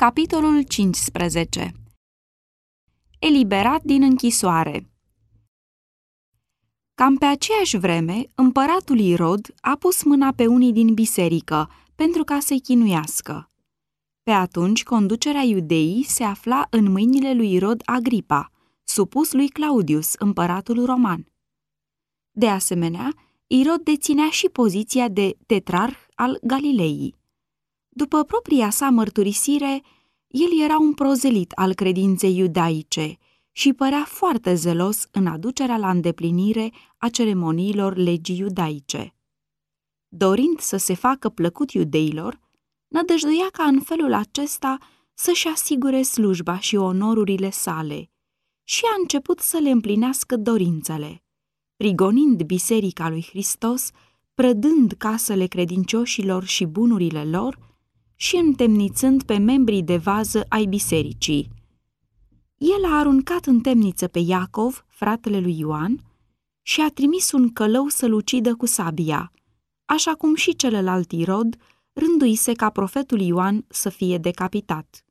Capitolul 0.00 0.62
15 0.62 1.72
Eliberat 3.18 3.82
din 3.82 4.02
închisoare 4.02 4.90
Cam 6.94 7.16
pe 7.16 7.24
aceeași 7.24 7.76
vreme, 7.76 8.24
împăratul 8.34 8.98
Irod 8.98 9.54
a 9.60 9.76
pus 9.76 10.02
mâna 10.02 10.32
pe 10.32 10.46
unii 10.46 10.72
din 10.72 10.94
biserică 10.94 11.70
pentru 11.94 12.24
ca 12.24 12.40
să-i 12.40 12.60
chinuiască. 12.60 13.50
Pe 14.22 14.30
atunci, 14.30 14.84
conducerea 14.84 15.42
iudeii 15.42 16.02
se 16.02 16.24
afla 16.24 16.66
în 16.70 16.90
mâinile 16.90 17.34
lui 17.34 17.52
Irod 17.52 17.82
Agripa, 17.84 18.52
supus 18.84 19.32
lui 19.32 19.48
Claudius, 19.48 20.14
împăratul 20.14 20.84
roman. 20.84 21.26
De 22.30 22.48
asemenea, 22.48 23.14
Irod 23.46 23.80
deținea 23.80 24.30
și 24.30 24.48
poziția 24.48 25.08
de 25.08 25.36
tetrarh 25.46 25.98
al 26.14 26.38
Galileii. 26.42 27.17
După 27.98 28.24
propria 28.24 28.70
sa 28.70 28.90
mărturisire, 28.90 29.82
el 30.26 30.60
era 30.62 30.78
un 30.78 30.94
prozelit 30.94 31.52
al 31.52 31.74
credinței 31.74 32.36
iudaice 32.36 33.16
și 33.52 33.72
părea 33.72 34.04
foarte 34.04 34.54
zelos 34.54 35.06
în 35.12 35.26
aducerea 35.26 35.76
la 35.76 35.90
îndeplinire 35.90 36.72
a 36.96 37.08
ceremoniilor 37.08 37.96
legii 37.96 38.38
iudaice. 38.38 39.14
Dorind 40.08 40.60
să 40.60 40.76
se 40.76 40.94
facă 40.94 41.28
plăcut 41.28 41.70
iudeilor, 41.70 42.40
nădăjduia 42.88 43.48
ca 43.52 43.64
în 43.64 43.80
felul 43.80 44.12
acesta 44.12 44.78
să-și 45.14 45.48
asigure 45.48 46.02
slujba 46.02 46.58
și 46.58 46.76
onorurile 46.76 47.50
sale 47.50 48.10
și 48.64 48.84
a 48.84 48.94
început 49.00 49.40
să 49.40 49.58
le 49.58 49.70
împlinească 49.70 50.36
dorințele, 50.36 51.22
prigonind 51.76 52.42
biserica 52.42 53.08
lui 53.08 53.26
Hristos, 53.28 53.90
prădând 54.34 54.92
casele 54.98 55.46
credincioșilor 55.46 56.44
și 56.44 56.64
bunurile 56.64 57.24
lor, 57.24 57.66
și 58.20 58.36
întemnițând 58.36 59.22
pe 59.22 59.36
membrii 59.36 59.82
de 59.82 59.96
vază 59.96 60.44
ai 60.48 60.64
bisericii. 60.64 61.48
El 62.56 62.84
a 62.84 62.98
aruncat 62.98 63.46
în 63.46 63.60
temniță 63.60 64.08
pe 64.08 64.18
Iacov, 64.18 64.84
fratele 64.88 65.40
lui 65.40 65.58
Ioan, 65.58 66.00
și 66.62 66.80
a 66.80 66.88
trimis 66.88 67.32
un 67.32 67.52
călău 67.52 67.88
să-l 67.88 68.12
ucidă 68.12 68.54
cu 68.54 68.66
sabia, 68.66 69.32
așa 69.84 70.14
cum 70.14 70.34
și 70.34 70.56
celălalt 70.56 71.12
Irod 71.12 71.56
rânduise 71.92 72.52
ca 72.52 72.70
profetul 72.70 73.20
Ioan 73.20 73.64
să 73.68 73.88
fie 73.88 74.18
decapitat. 74.18 75.04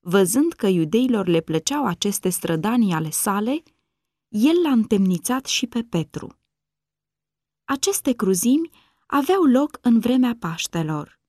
Văzând 0.00 0.52
că 0.52 0.66
iudeilor 0.66 1.26
le 1.26 1.40
plăceau 1.40 1.86
aceste 1.86 2.28
strădanii 2.28 2.92
ale 2.92 3.10
sale, 3.10 3.62
el 4.28 4.54
l-a 4.62 4.70
întemnițat 4.70 5.46
și 5.46 5.66
pe 5.66 5.82
Petru. 5.82 6.38
Aceste 7.64 8.12
cruzimi 8.12 8.70
aveau 9.06 9.42
loc 9.42 9.78
în 9.80 9.98
vremea 10.00 10.36
Paștelor. 10.38 11.19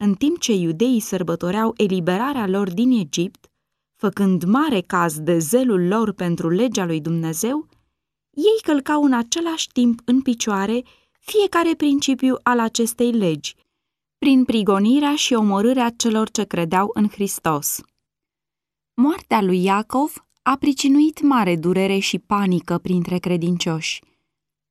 În 0.00 0.14
timp 0.14 0.38
ce 0.38 0.52
iudeii 0.52 1.00
sărbătoreau 1.00 1.74
eliberarea 1.76 2.46
lor 2.46 2.72
din 2.72 2.90
Egipt, 2.90 3.50
făcând 3.94 4.44
mare 4.44 4.80
caz 4.80 5.20
de 5.20 5.38
zelul 5.38 5.86
lor 5.86 6.12
pentru 6.12 6.48
legea 6.48 6.84
lui 6.84 7.00
Dumnezeu, 7.00 7.68
ei 8.30 8.62
călcau 8.62 9.02
în 9.02 9.12
același 9.12 9.68
timp 9.72 10.00
în 10.04 10.22
picioare 10.22 10.82
fiecare 11.20 11.74
principiu 11.74 12.36
al 12.42 12.60
acestei 12.60 13.12
legi, 13.12 13.54
prin 14.18 14.44
prigonirea 14.44 15.14
și 15.16 15.34
omorârea 15.34 15.90
celor 15.90 16.30
ce 16.30 16.44
credeau 16.44 16.90
în 16.94 17.08
Hristos. 17.08 17.80
Moartea 18.94 19.42
lui 19.42 19.62
Iacov 19.62 20.26
a 20.42 20.56
pricinuit 20.56 21.20
mare 21.20 21.56
durere 21.56 21.98
și 21.98 22.18
panică 22.18 22.78
printre 22.78 23.18
credincioși. 23.18 24.02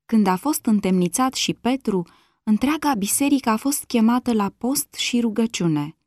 Când 0.05 0.27
a 0.27 0.35
fost 0.35 0.65
întemnițat 0.65 1.33
și 1.33 1.53
Petru, 1.53 2.05
întreaga 2.49 2.93
biserică 2.93 3.49
a 3.49 3.55
fost 3.55 3.83
chemată 3.83 4.33
la 4.33 4.51
post 4.57 4.93
și 4.93 5.19
rugăciune. 5.19 5.97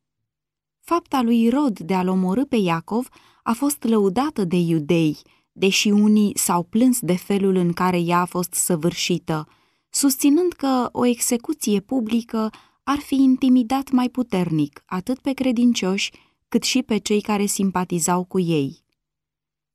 Fapta 0.80 1.22
lui 1.22 1.48
Rod 1.48 1.78
de 1.78 1.94
a-l 1.94 2.08
omorâ 2.08 2.44
pe 2.44 2.56
Iacov 2.56 3.08
a 3.42 3.52
fost 3.52 3.82
lăudată 3.82 4.44
de 4.44 4.56
iudei, 4.56 5.16
deși 5.52 5.88
unii 5.88 6.38
s-au 6.38 6.62
plâns 6.62 7.00
de 7.00 7.16
felul 7.16 7.54
în 7.54 7.72
care 7.72 7.98
ea 7.98 8.20
a 8.20 8.24
fost 8.24 8.52
săvârșită, 8.52 9.48
susținând 9.90 10.52
că 10.52 10.88
o 10.92 11.06
execuție 11.06 11.80
publică 11.80 12.50
ar 12.82 12.98
fi 12.98 13.14
intimidat 13.14 13.90
mai 13.90 14.08
puternic 14.08 14.82
atât 14.86 15.18
pe 15.18 15.32
credincioși 15.32 16.10
cât 16.48 16.62
și 16.62 16.82
pe 16.82 16.98
cei 16.98 17.20
care 17.20 17.46
simpatizau 17.46 18.24
cu 18.24 18.38
ei. 18.38 18.84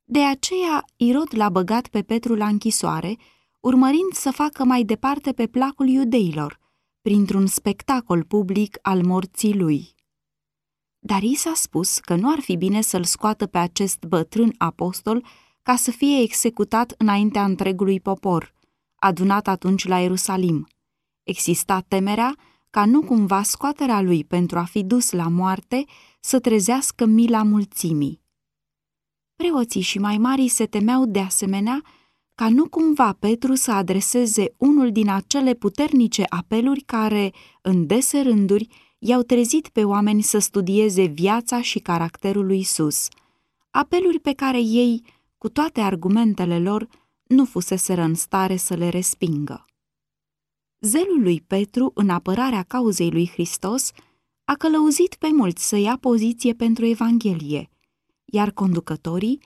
De 0.04 0.24
aceea, 0.24 0.84
Irod 0.96 1.28
l-a 1.30 1.48
băgat 1.48 1.88
pe 1.88 2.02
Petru 2.02 2.34
la 2.34 2.46
închisoare 2.46 3.16
urmărind 3.66 4.12
să 4.12 4.30
facă 4.30 4.64
mai 4.64 4.82
departe 4.82 5.32
pe 5.32 5.46
placul 5.46 5.88
iudeilor, 5.88 6.58
printr-un 7.02 7.46
spectacol 7.46 8.24
public 8.24 8.78
al 8.82 9.04
morții 9.04 9.54
lui. 9.54 9.94
Dar 10.98 11.22
i 11.22 11.34
s-a 11.34 11.52
spus 11.54 11.98
că 11.98 12.14
nu 12.14 12.30
ar 12.30 12.40
fi 12.40 12.56
bine 12.56 12.80
să-l 12.80 13.04
scoată 13.04 13.46
pe 13.46 13.58
acest 13.58 14.04
bătrân 14.04 14.54
apostol 14.58 15.24
ca 15.62 15.76
să 15.76 15.90
fie 15.90 16.20
executat 16.20 16.94
înaintea 16.98 17.44
întregului 17.44 18.00
popor, 18.00 18.52
adunat 18.94 19.48
atunci 19.48 19.86
la 19.86 19.98
Ierusalim. 19.98 20.66
Exista 21.22 21.80
temerea 21.80 22.36
ca 22.70 22.84
nu 22.84 23.02
cumva 23.02 23.42
scoaterea 23.42 24.00
lui 24.00 24.24
pentru 24.24 24.58
a 24.58 24.64
fi 24.64 24.84
dus 24.84 25.10
la 25.10 25.28
moarte 25.28 25.84
să 26.20 26.40
trezească 26.40 27.04
mila 27.04 27.42
mulțimii. 27.42 28.20
Preoții 29.36 29.80
și 29.80 29.98
mai 29.98 30.18
mari 30.18 30.48
se 30.48 30.66
temeau 30.66 31.06
de 31.06 31.20
asemenea 31.20 31.82
ca 32.36 32.48
nu 32.48 32.68
cumva 32.68 33.12
Petru 33.12 33.54
să 33.54 33.72
adreseze 33.72 34.54
unul 34.56 34.92
din 34.92 35.08
acele 35.08 35.54
puternice 35.54 36.24
apeluri 36.28 36.80
care, 36.80 37.32
în 37.62 37.86
dese 37.86 38.20
rânduri, 38.20 38.68
i-au 38.98 39.22
trezit 39.22 39.68
pe 39.68 39.84
oameni 39.84 40.22
să 40.22 40.38
studieze 40.38 41.04
viața 41.04 41.62
și 41.62 41.78
caracterul 41.78 42.46
lui 42.46 42.58
Isus, 42.58 43.08
apeluri 43.70 44.18
pe 44.18 44.32
care 44.32 44.60
ei, 44.60 45.02
cu 45.38 45.48
toate 45.48 45.80
argumentele 45.80 46.58
lor, 46.58 46.88
nu 47.22 47.44
fuseseră 47.44 48.02
în 48.02 48.14
stare 48.14 48.56
să 48.56 48.74
le 48.74 48.88
respingă. 48.88 49.64
Zelul 50.80 51.22
lui 51.22 51.40
Petru 51.40 51.90
în 51.94 52.10
apărarea 52.10 52.62
cauzei 52.62 53.10
lui 53.10 53.28
Hristos 53.28 53.90
a 54.44 54.54
călăuzit 54.54 55.14
pe 55.14 55.28
mulți 55.32 55.68
să 55.68 55.76
ia 55.76 55.96
poziție 56.00 56.52
pentru 56.52 56.84
Evanghelie, 56.84 57.70
iar 58.24 58.50
conducătorii 58.50 59.40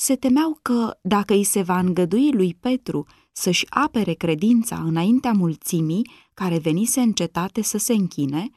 se 0.00 0.16
temeau 0.16 0.58
că, 0.62 0.98
dacă 1.02 1.34
îi 1.34 1.44
se 1.44 1.62
va 1.62 1.78
îngădui 1.78 2.32
lui 2.32 2.54
Petru 2.54 3.06
să-și 3.32 3.66
apere 3.68 4.12
credința 4.12 4.82
înaintea 4.82 5.32
mulțimii 5.32 6.10
care 6.34 6.58
venise 6.58 7.00
în 7.00 7.12
cetate 7.12 7.62
să 7.62 7.78
se 7.78 7.92
închine, 7.92 8.50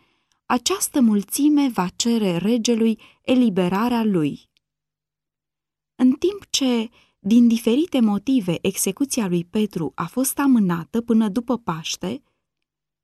această 0.46 1.02
mulțime 1.02 1.70
va 1.70 1.88
cere 1.96 2.38
regelui 2.38 3.00
eliberarea 3.22 4.04
lui. 4.04 4.50
În 5.96 6.12
timp 6.12 6.46
ce, 6.50 6.90
din 7.20 7.48
diferite 7.48 8.00
motive, 8.00 8.58
execuția 8.62 9.28
lui 9.28 9.46
Petru 9.46 9.92
a 9.96 10.06
fost 10.06 10.40
amânată 10.40 11.02
până 11.02 11.30
după 11.30 11.58
Paște, 11.58 12.24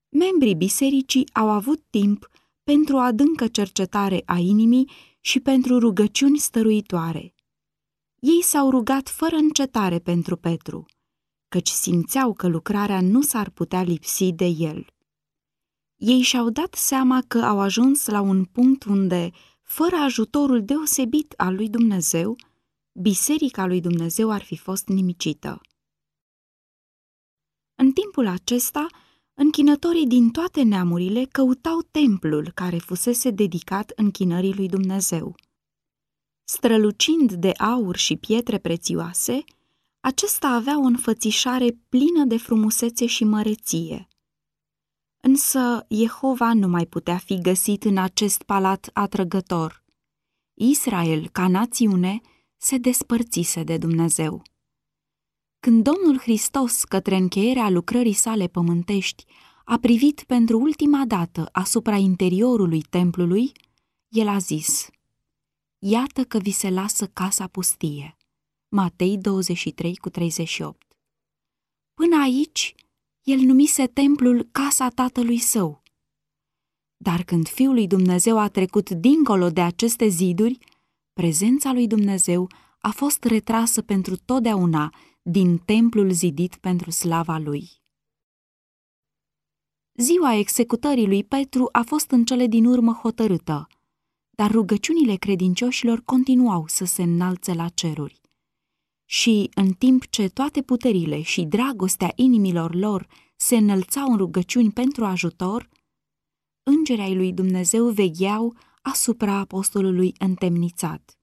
membrii 0.09 0.55
bisericii 0.55 1.29
au 1.33 1.49
avut 1.49 1.83
timp 1.89 2.29
pentru 2.63 2.95
o 2.95 2.99
adâncă 2.99 3.47
cercetare 3.47 4.21
a 4.25 4.37
inimii 4.37 4.89
și 5.19 5.39
pentru 5.39 5.79
rugăciuni 5.79 6.37
stăruitoare. 6.37 7.33
Ei 8.19 8.41
s-au 8.41 8.69
rugat 8.69 9.09
fără 9.09 9.35
încetare 9.35 9.99
pentru 9.99 10.35
Petru, 10.35 10.85
căci 11.47 11.69
simțeau 11.69 12.33
că 12.33 12.47
lucrarea 12.47 13.01
nu 13.01 13.21
s-ar 13.21 13.49
putea 13.49 13.81
lipsi 13.81 14.31
de 14.31 14.45
el. 14.45 14.85
Ei 15.95 16.21
și-au 16.21 16.49
dat 16.49 16.73
seama 16.73 17.23
că 17.27 17.37
au 17.37 17.59
ajuns 17.59 18.05
la 18.05 18.21
un 18.21 18.45
punct 18.45 18.83
unde, 18.83 19.31
fără 19.61 19.95
ajutorul 19.95 20.65
deosebit 20.65 21.33
al 21.37 21.55
lui 21.55 21.69
Dumnezeu, 21.69 22.35
biserica 22.91 23.65
lui 23.65 23.81
Dumnezeu 23.81 24.31
ar 24.31 24.43
fi 24.43 24.57
fost 24.57 24.87
nimicită. 24.87 25.61
În 27.75 27.91
timpul 27.91 28.27
acesta, 28.27 28.87
închinătorii 29.33 30.07
din 30.07 30.29
toate 30.29 30.61
neamurile 30.61 31.25
căutau 31.25 31.81
templul 31.91 32.51
care 32.53 32.77
fusese 32.77 33.29
dedicat 33.29 33.91
închinării 33.95 34.53
lui 34.53 34.67
Dumnezeu. 34.67 35.35
Strălucind 36.51 37.33
de 37.33 37.51
aur 37.51 37.95
și 37.95 38.15
pietre 38.15 38.57
prețioase, 38.57 39.43
acesta 39.99 40.47
avea 40.47 40.79
o 40.79 40.81
înfățișare 40.81 41.79
plină 41.89 42.25
de 42.25 42.37
frumusețe 42.37 43.05
și 43.05 43.23
măreție. 43.23 44.07
Însă 45.21 45.85
Jehova 45.89 46.53
nu 46.53 46.67
mai 46.67 46.85
putea 46.85 47.17
fi 47.17 47.41
găsit 47.41 47.83
în 47.83 47.97
acest 47.97 48.43
palat 48.43 48.89
atrăgător. 48.93 49.83
Israel, 50.53 51.29
ca 51.31 51.47
națiune, 51.47 52.21
se 52.57 52.77
despărțise 52.77 53.63
de 53.63 53.77
Dumnezeu. 53.77 54.41
Când 55.59 55.83
Domnul 55.83 56.19
Hristos, 56.19 56.83
către 56.83 57.15
încheierea 57.15 57.69
lucrării 57.69 58.13
sale 58.13 58.47
pământești, 58.47 59.25
a 59.65 59.77
privit 59.77 60.23
pentru 60.23 60.59
ultima 60.59 61.05
dată 61.05 61.49
asupra 61.51 61.95
interiorului 61.95 62.81
templului, 62.81 63.51
el 64.07 64.27
a 64.27 64.37
zis– 64.37 64.87
Iată 65.81 66.23
că 66.23 66.37
vi 66.37 66.51
se 66.51 66.69
lasă 66.69 67.07
casa 67.07 67.47
pustie. 67.47 68.17
Matei 68.69 69.17
23 69.17 69.95
cu 69.95 70.09
38 70.09 70.97
Până 71.93 72.21
aici, 72.21 72.75
el 73.21 73.39
numise 73.39 73.87
templul 73.87 74.49
casa 74.51 74.89
tatălui 74.89 75.37
său. 75.37 75.83
Dar 76.97 77.23
când 77.23 77.47
Fiul 77.47 77.73
lui 77.73 77.87
Dumnezeu 77.87 78.37
a 78.37 78.47
trecut 78.47 78.89
dincolo 78.89 79.49
de 79.49 79.61
aceste 79.61 80.07
ziduri, 80.07 80.57
prezența 81.13 81.73
lui 81.73 81.87
Dumnezeu 81.87 82.47
a 82.79 82.89
fost 82.91 83.23
retrasă 83.23 83.81
pentru 83.81 84.15
totdeauna 84.17 84.93
din 85.21 85.57
templul 85.57 86.11
zidit 86.11 86.55
pentru 86.55 86.91
slava 86.91 87.37
lui. 87.37 87.69
Ziua 89.93 90.33
executării 90.33 91.07
lui 91.07 91.23
Petru 91.23 91.69
a 91.71 91.81
fost 91.81 92.11
în 92.11 92.25
cele 92.25 92.47
din 92.47 92.65
urmă 92.65 92.91
hotărâtă, 92.91 93.67
dar 94.39 94.51
rugăciunile 94.51 95.15
credincioșilor 95.15 96.01
continuau 96.05 96.67
să 96.67 96.85
se 96.85 97.03
înalțe 97.03 97.53
la 97.53 97.69
ceruri. 97.69 98.21
Și, 99.05 99.49
în 99.55 99.71
timp 99.71 100.07
ce 100.07 100.29
toate 100.29 100.61
puterile 100.61 101.21
și 101.21 101.41
dragostea 101.43 102.11
inimilor 102.15 102.75
lor 102.75 103.07
se 103.35 103.55
înălțau 103.57 104.11
în 104.11 104.17
rugăciuni 104.17 104.71
pentru 104.71 105.05
ajutor, 105.05 105.69
îngerii 106.63 107.03
ai 107.03 107.15
lui 107.15 107.33
Dumnezeu 107.33 107.89
vegheau 107.89 108.55
asupra 108.81 109.33
apostolului 109.33 110.13
întemnițat. 110.17 111.17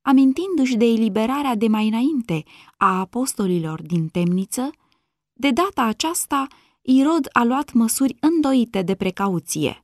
Amintindu-și 0.00 0.76
de 0.76 0.84
eliberarea 0.84 1.54
de 1.54 1.68
mai 1.68 1.88
înainte 1.88 2.44
a 2.76 2.98
apostolilor 2.98 3.82
din 3.82 4.08
temniță, 4.08 4.70
de 5.32 5.50
data 5.50 5.82
aceasta 5.82 6.46
Irod 6.80 7.28
a 7.32 7.44
luat 7.44 7.72
măsuri 7.72 8.16
îndoite 8.20 8.82
de 8.82 8.94
precauție. 8.94 9.82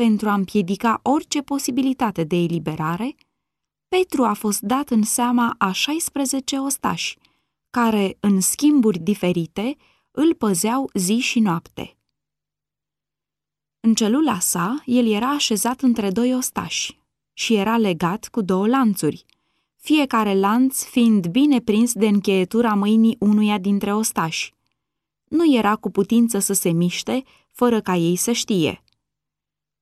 Pentru 0.00 0.28
a 0.28 0.34
împiedica 0.34 1.00
orice 1.02 1.42
posibilitate 1.42 2.24
de 2.24 2.36
eliberare, 2.36 3.14
Petru 3.88 4.24
a 4.24 4.32
fost 4.32 4.60
dat 4.60 4.90
în 4.90 5.02
seama 5.02 5.54
a 5.58 5.72
16 5.72 6.58
ostași, 6.58 7.18
care, 7.70 8.16
în 8.20 8.40
schimburi 8.40 8.98
diferite, 8.98 9.76
îl 10.10 10.34
păzeau 10.34 10.90
zi 10.94 11.18
și 11.18 11.40
noapte. 11.40 11.96
În 13.80 13.94
celula 13.94 14.38
sa, 14.38 14.82
el 14.84 15.06
era 15.06 15.30
așezat 15.30 15.80
între 15.80 16.10
doi 16.10 16.34
ostași 16.34 16.98
și 17.32 17.54
era 17.54 17.76
legat 17.76 18.28
cu 18.28 18.40
două 18.40 18.66
lanțuri, 18.66 19.24
fiecare 19.76 20.34
lanț 20.34 20.84
fiind 20.84 21.26
bine 21.26 21.60
prins 21.60 21.92
de 21.92 22.06
încheietura 22.06 22.74
mâinii 22.74 23.16
unuia 23.18 23.58
dintre 23.58 23.94
ostași. 23.94 24.54
Nu 25.24 25.54
era 25.54 25.76
cu 25.76 25.90
putință 25.90 26.38
să 26.38 26.52
se 26.52 26.70
miște, 26.70 27.22
fără 27.52 27.80
ca 27.80 27.96
ei 27.96 28.16
să 28.16 28.32
știe. 28.32 28.82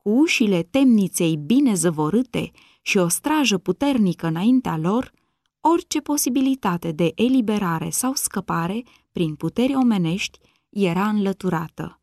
Cu 0.08 0.14
ușile 0.14 0.62
temniței 0.62 1.37
bine 1.37 1.75
zăvorâte 1.75 2.50
și 2.82 2.99
o 2.99 3.08
strajă 3.08 3.58
puternică 3.58 4.26
înaintea 4.26 4.76
lor, 4.76 5.12
orice 5.60 6.00
posibilitate 6.00 6.93
de 6.93 7.12
eliberare 7.14 7.90
sau 7.90 8.14
scăpare 8.14 8.82
prin 9.12 9.34
puteri 9.34 9.75
omenești 9.75 10.38
era 10.69 11.08
înlăturată. 11.08 12.00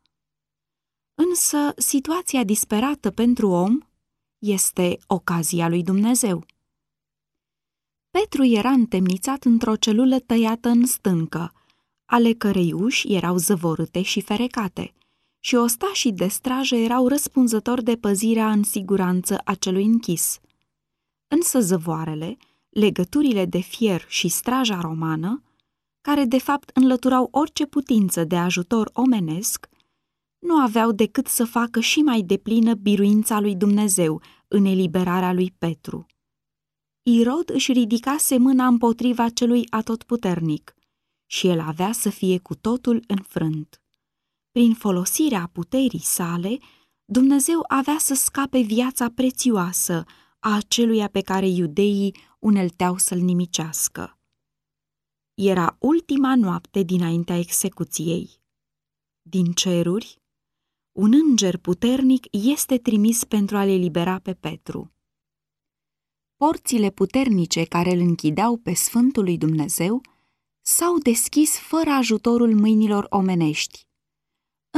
Însă 1.14 1.72
situația 1.76 2.44
disperată 2.44 3.10
pentru 3.10 3.50
om 3.50 3.78
este 4.38 4.98
ocazia 5.06 5.68
lui 5.68 5.82
Dumnezeu. 5.82 6.44
Petru 8.10 8.44
era 8.44 8.70
întemnițat 8.70 9.44
într-o 9.44 9.76
celulă 9.76 10.18
tăiată 10.18 10.68
în 10.68 10.86
stâncă, 10.86 11.52
ale 12.04 12.32
cărei 12.32 12.72
uși 12.72 13.12
erau 13.12 13.36
zăvorâte 13.36 14.02
și 14.02 14.20
ferecate, 14.20 14.94
și 15.46 15.54
ostașii 15.54 16.12
de 16.12 16.26
strajă 16.26 16.74
erau 16.74 17.08
răspunzători 17.08 17.82
de 17.82 17.96
păzirea 17.96 18.50
în 18.50 18.62
siguranță 18.62 19.38
a 19.44 19.54
celui 19.54 19.84
închis. 19.84 20.38
Însă 21.28 21.60
zăvoarele, 21.60 22.36
legăturile 22.68 23.44
de 23.44 23.58
fier 23.58 24.04
și 24.08 24.28
straja 24.28 24.80
romană, 24.80 25.42
care 26.00 26.24
de 26.24 26.38
fapt 26.38 26.70
înlăturau 26.74 27.28
orice 27.30 27.66
putință 27.66 28.24
de 28.24 28.36
ajutor 28.36 28.90
omenesc, 28.92 29.68
nu 30.38 30.56
aveau 30.56 30.92
decât 30.92 31.26
să 31.26 31.44
facă 31.44 31.80
și 31.80 32.00
mai 32.00 32.22
deplină 32.22 32.74
biruința 32.74 33.40
lui 33.40 33.56
Dumnezeu 33.56 34.22
în 34.48 34.64
eliberarea 34.64 35.32
lui 35.32 35.54
Petru. 35.58 36.06
Irod 37.02 37.50
își 37.50 37.72
ridicase 37.72 38.38
mâna 38.38 38.66
împotriva 38.66 39.28
celui 39.28 39.66
atotputernic 39.70 40.74
și 41.26 41.46
el 41.48 41.60
avea 41.60 41.92
să 41.92 42.10
fie 42.10 42.38
cu 42.38 42.54
totul 42.54 43.04
înfrânt. 43.06 43.80
Prin 44.56 44.74
folosirea 44.74 45.50
puterii 45.52 46.00
sale, 46.00 46.58
Dumnezeu 47.04 47.64
avea 47.68 47.98
să 47.98 48.14
scape 48.14 48.60
viața 48.60 49.10
prețioasă 49.10 50.04
a 50.38 50.54
aceluia 50.54 51.08
pe 51.08 51.20
care 51.20 51.48
iudeii 51.48 52.16
unelteau 52.38 52.96
să-l 52.96 53.18
nimicească. 53.18 54.18
Era 55.34 55.76
ultima 55.80 56.36
noapte 56.36 56.82
dinaintea 56.82 57.36
execuției. 57.36 58.30
Din 59.22 59.52
ceruri, 59.52 60.22
un 60.92 61.12
înger 61.12 61.56
puternic 61.58 62.26
este 62.30 62.78
trimis 62.78 63.24
pentru 63.24 63.56
a-l 63.56 63.68
elibera 63.68 64.18
pe 64.18 64.34
Petru. 64.34 64.92
Porțile 66.36 66.90
puternice 66.90 67.64
care 67.64 67.90
îl 67.90 68.00
închideau 68.00 68.56
pe 68.56 68.74
Sfântul 68.74 69.24
lui 69.24 69.38
Dumnezeu 69.38 70.00
s-au 70.60 70.98
deschis 70.98 71.58
fără 71.58 71.90
ajutorul 71.90 72.54
mâinilor 72.54 73.06
omenești. 73.08 73.85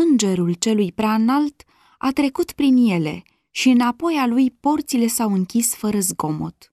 Îngerul 0.01 0.53
celui 0.53 0.93
prea 0.93 1.15
înalt 1.15 1.65
a 1.99 2.11
trecut 2.11 2.53
prin 2.53 2.77
ele 2.77 3.23
și 3.51 3.69
înapoi 3.69 4.15
a 4.15 4.27
lui 4.27 4.51
porțile 4.51 5.07
s-au 5.07 5.33
închis 5.33 5.75
fără 5.75 5.99
zgomot. 6.01 6.73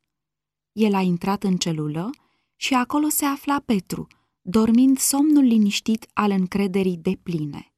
El 0.72 0.94
a 0.94 1.02
intrat 1.02 1.44
în 1.44 1.58
celulă 1.58 2.10
și 2.56 2.74
acolo 2.74 3.10
se 3.10 3.26
afla 3.26 3.60
Petru, 3.66 4.08
dormind 4.42 4.98
somnul 4.98 5.44
liniștit 5.44 6.08
al 6.14 6.32
încrederii 6.32 6.98
de 6.98 7.20
pline. 7.24 7.74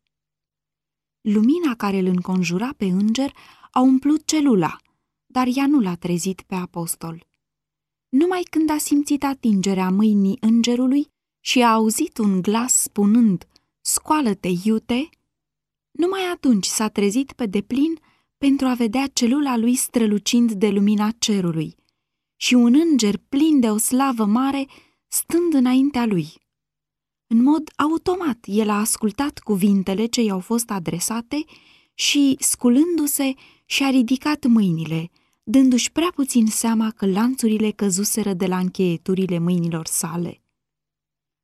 Lumina 1.22 1.76
care 1.76 1.98
îl 1.98 2.06
înconjura 2.06 2.74
pe 2.78 2.86
înger 2.86 3.34
a 3.72 3.80
umplut 3.80 4.26
celula, 4.26 4.78
dar 5.26 5.48
ea 5.56 5.68
nu 5.68 5.80
l-a 5.80 5.96
trezit 5.96 6.42
pe 6.42 6.56
apostol. 6.56 7.28
Numai 8.10 8.42
când 8.50 8.70
a 8.70 8.78
simțit 8.78 9.24
atingerea 9.24 9.90
mâinii 9.90 10.38
îngerului 10.40 11.08
și 11.40 11.62
a 11.62 11.74
auzit 11.74 12.18
un 12.18 12.42
glas 12.42 12.74
spunând, 12.74 13.48
Scoală-te, 13.82 14.50
iute! 14.64 15.10
Numai 15.98 16.22
atunci 16.34 16.66
s-a 16.66 16.88
trezit 16.88 17.32
pe 17.32 17.46
deplin 17.46 18.00
pentru 18.38 18.68
a 18.68 18.74
vedea 18.74 19.08
celula 19.14 19.58
lui 19.58 19.76
strălucind 19.76 20.52
de 20.52 20.70
lumina 20.70 21.12
cerului 21.20 21.76
și 22.36 22.54
un 22.54 22.76
înger 22.90 23.18
plin 23.30 23.60
de 23.60 23.70
o 23.70 23.78
slavă 23.78 24.26
mare 24.26 24.68
stând 25.08 25.54
înaintea 25.54 26.06
lui. 26.06 26.28
În 27.28 27.44
mod 27.44 27.70
automat, 27.76 28.38
el 28.46 28.70
a 28.70 28.80
ascultat 28.80 29.40
cuvintele 29.40 30.06
ce 30.06 30.22
i-au 30.22 30.40
fost 30.40 30.70
adresate 30.70 31.44
și, 31.94 32.36
sculându-se, 32.40 33.34
și-a 33.66 33.90
ridicat 33.90 34.46
mâinile, 34.46 35.10
dându-și 35.44 35.92
prea 35.92 36.12
puțin 36.16 36.48
seama 36.48 36.92
că 36.92 37.06
lanțurile 37.06 37.72
căzuseră 37.72 38.34
de 38.34 38.46
la 38.46 38.58
încheieturile 38.58 39.40
mâinilor 39.40 39.86
sale. 39.86 40.42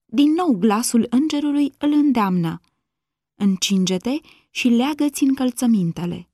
Din 0.05 0.31
nou 0.31 0.55
glasul 0.57 1.07
îngerului 1.09 1.73
îl 1.77 1.91
îndeamnă. 1.91 2.59
Încinge-te 3.35 4.19
și 4.55 4.67
leagă-ți 4.67 5.23
încălțămintele. 5.23 6.29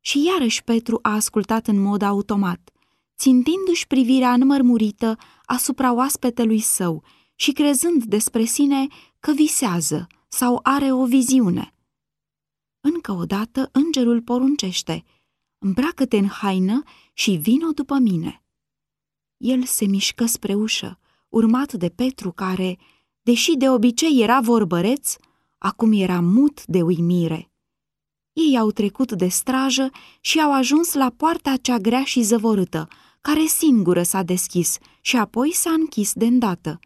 Și 0.00 0.24
iarăși 0.24 0.64
Petru 0.64 0.98
a 1.02 1.14
ascultat 1.14 1.66
în 1.66 1.80
mod 1.82 2.02
automat, 2.02 2.70
țintindu-și 3.18 3.86
privirea 3.86 4.32
înmărmurită 4.32 5.16
asupra 5.44 5.92
oaspetelui 5.92 6.60
său 6.60 7.02
și 7.34 7.52
crezând 7.52 8.04
despre 8.04 8.44
sine 8.44 8.86
că 9.18 9.32
visează 9.32 10.06
sau 10.28 10.60
are 10.62 10.92
o 10.92 11.06
viziune. 11.06 11.74
Încă 12.80 13.12
o 13.12 13.24
dată 13.24 13.68
îngerul 13.72 14.22
poruncește, 14.22 15.04
îmbracă-te 15.58 16.16
în 16.16 16.26
haină 16.26 16.82
și 17.12 17.30
vino 17.30 17.70
după 17.70 17.98
mine. 17.98 18.42
El 19.36 19.64
se 19.64 19.86
mișcă 19.86 20.24
spre 20.24 20.54
ușă, 20.54 20.98
urmat 21.28 21.72
de 21.72 21.88
Petru 21.88 22.32
care, 22.32 22.78
deși 23.22 23.56
de 23.56 23.70
obicei 23.70 24.22
era 24.22 24.40
vorbăreț, 24.40 25.16
acum 25.58 25.92
era 25.92 26.20
mut 26.20 26.66
de 26.66 26.82
uimire. 26.82 27.49
Ei 28.32 28.58
au 28.58 28.70
trecut 28.70 29.12
de 29.12 29.28
strajă 29.28 29.90
și 30.20 30.40
au 30.40 30.52
ajuns 30.52 30.94
la 30.94 31.12
poarta 31.16 31.56
cea 31.56 31.78
grea 31.78 32.04
și 32.04 32.22
zăvorâtă, 32.22 32.88
care 33.20 33.46
singură 33.46 34.02
s-a 34.02 34.22
deschis 34.22 34.78
și 35.00 35.16
apoi 35.16 35.52
s-a 35.52 35.70
închis 35.70 36.12
de 36.12 36.26
îndată, 36.26 36.80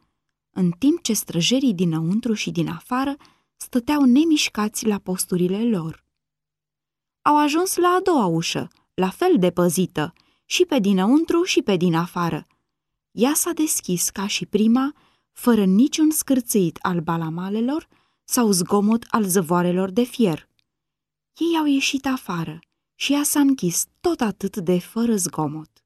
în 0.50 0.70
timp 0.70 1.02
ce 1.02 1.12
străjerii 1.12 1.74
dinăuntru 1.74 2.32
și 2.32 2.50
din 2.50 2.68
afară 2.68 3.16
stăteau 3.56 4.04
nemișcați 4.04 4.86
la 4.86 4.98
posturile 4.98 5.68
lor. 5.68 6.04
Au 7.22 7.38
ajuns 7.38 7.76
la 7.76 7.88
a 7.88 8.00
doua 8.00 8.24
ușă, 8.24 8.68
la 8.94 9.08
fel 9.08 9.38
de 9.38 9.50
păzită, 9.50 10.12
și 10.44 10.64
pe 10.64 10.78
dinăuntru 10.78 11.42
și 11.42 11.62
pe 11.62 11.76
din 11.76 11.94
afară. 11.94 12.46
Ea 13.10 13.32
s-a 13.34 13.52
deschis 13.52 14.08
ca 14.08 14.26
și 14.26 14.46
prima, 14.46 14.94
fără 15.32 15.64
niciun 15.64 16.10
scârțâit 16.10 16.78
al 16.82 17.00
balamalelor 17.00 17.88
sau 18.24 18.50
zgomot 18.50 19.04
al 19.08 19.24
zăvoarelor 19.24 19.90
de 19.90 20.02
fier. 20.02 20.48
Ei 21.38 21.57
au 21.59 21.64
ieșit 21.64 22.07
afară 22.07 22.59
și 22.95 23.12
ea 23.12 23.23
s-a 23.23 23.41
închis 23.41 23.87
tot 24.00 24.21
atât 24.21 24.57
de 24.57 24.79
fără 24.79 25.17
zgomot. 25.17 25.85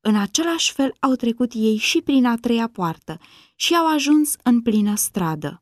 În 0.00 0.16
același 0.16 0.72
fel 0.72 0.94
au 1.00 1.14
trecut 1.14 1.52
ei 1.54 1.76
și 1.76 2.02
prin 2.02 2.26
a 2.26 2.36
treia 2.36 2.68
poartă 2.68 3.18
și 3.54 3.74
au 3.74 3.86
ajuns 3.86 4.34
în 4.42 4.62
plină 4.62 4.94
stradă. 4.94 5.60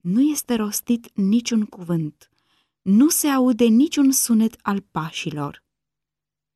Nu 0.00 0.20
este 0.20 0.54
rostit 0.54 1.10
niciun 1.14 1.64
cuvânt, 1.64 2.28
nu 2.82 3.08
se 3.08 3.28
aude 3.28 3.64
niciun 3.64 4.10
sunet 4.10 4.56
al 4.62 4.80
pașilor. 4.80 5.64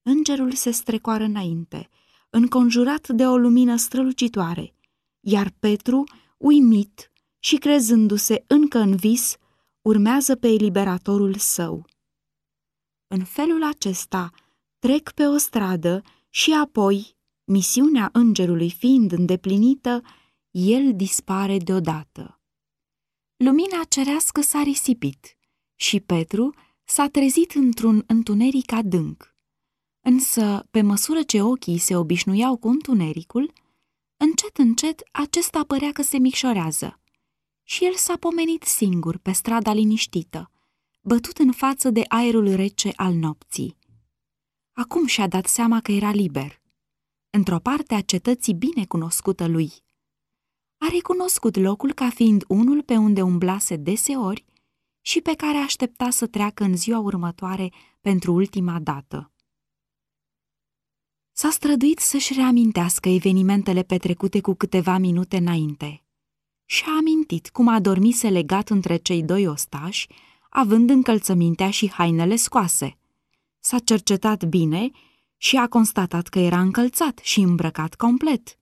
Îngerul 0.03 0.53
se 0.53 0.71
strecoară 0.71 1.25
înainte, 1.25 1.89
înconjurat 2.31 3.09
de 3.09 3.27
o 3.27 3.37
lumină 3.37 3.77
strălucitoare, 3.77 4.75
iar 5.21 5.55
Petru, 5.59 6.05
uimit 6.39 7.13
și 7.39 7.57
crezându-se 7.57 8.45
încă 8.47 8.79
în 8.79 8.97
vis, 8.97 9.37
urmează 9.83 10.37
pe 10.37 10.49
eliberatorul 10.49 11.35
său. 11.35 11.87
În 13.07 13.25
felul 13.25 13.65
acesta 13.65 14.31
trec 14.79 15.11
pe 15.11 15.27
o 15.27 15.37
stradă 15.37 16.03
și 16.29 16.53
apoi, 16.53 17.17
misiunea 17.45 18.11
îngerului 18.13 18.71
fiind 18.71 19.13
îndeplinită, 19.13 20.03
el 20.51 20.97
dispare 20.97 21.59
deodată. 21.59 22.41
Lumina 23.37 23.85
cerească 23.89 24.41
s-a 24.41 24.63
risipit 24.63 25.37
și 25.75 26.01
Petru 26.01 26.55
s-a 26.85 27.09
trezit 27.09 27.51
într-un 27.51 28.05
întuneric 28.07 28.73
adânc. 28.73 29.37
Însă, 30.01 30.67
pe 30.71 30.83
măsură 30.83 31.23
ce 31.23 31.43
ochii 31.43 31.79
se 31.79 31.97
obișnuiau 31.97 32.57
cu 32.57 32.69
întunericul, 32.69 33.53
încet, 34.17 34.57
încet, 34.57 35.03
acesta 35.13 35.65
părea 35.65 35.93
că 35.93 36.03
se 36.03 36.19
micșorează. 36.19 37.02
Și 37.73 37.85
el 37.85 37.95
s-a 37.95 38.17
pomenit 38.17 38.63
singur 38.63 39.17
pe 39.17 39.33
strada 39.33 39.73
liniștită, 39.73 40.51
bătut 41.01 41.39
în 41.39 41.53
față 41.53 41.91
de 41.91 42.05
aerul 42.09 42.55
rece 42.55 42.93
al 42.97 43.15
nopții. 43.15 43.77
Acum 44.73 45.07
și-a 45.07 45.27
dat 45.27 45.47
seama 45.47 45.81
că 45.81 45.93
era 45.93 46.11
liber, 46.11 46.61
într-o 47.31 47.59
parte 47.59 47.95
a 47.95 48.01
cetății 48.01 48.55
bine 48.55 48.85
cunoscută 48.87 49.47
lui. 49.47 49.73
A 50.79 50.87
recunoscut 50.91 51.57
locul 51.57 51.93
ca 51.93 52.11
fiind 52.11 52.45
unul 52.49 52.83
pe 52.83 52.97
unde 52.97 53.23
umblase 53.23 53.77
deseori 53.77 54.45
și 55.01 55.21
pe 55.21 55.35
care 55.35 55.59
aștepta 55.59 56.11
să 56.11 56.27
treacă 56.27 56.65
în 56.65 56.77
ziua 56.77 56.99
următoare 56.99 57.73
pentru 58.01 58.33
ultima 58.33 58.81
dată. 58.81 59.33
S-a 61.33 61.51
străduit 61.51 61.99
să-și 61.99 62.35
reamintească 62.35 63.09
evenimentele 63.09 63.83
petrecute 63.83 64.41
cu 64.41 64.55
câteva 64.55 64.99
minute 64.99 65.37
înainte. 65.37 66.02
Și-a 66.65 66.93
amintit 66.99 67.51
cum 67.51 67.69
a 67.69 67.81
dormise 67.81 68.29
legat 68.29 68.69
între 68.69 68.97
cei 68.97 69.23
doi 69.23 69.47
ostași, 69.47 70.09
având 70.51 70.91
încălțămintea 70.91 71.71
și 71.71 71.91
hainele 71.91 72.37
scoase. 72.37 72.97
S-a 73.61 73.79
cercetat 73.79 74.45
bine 74.45 74.91
și 75.37 75.57
a 75.57 75.69
constatat 75.69 76.27
că 76.27 76.39
era 76.39 76.61
încălțat 76.61 77.19
și 77.19 77.41
îmbrăcat 77.41 77.95
complet. 77.95 78.59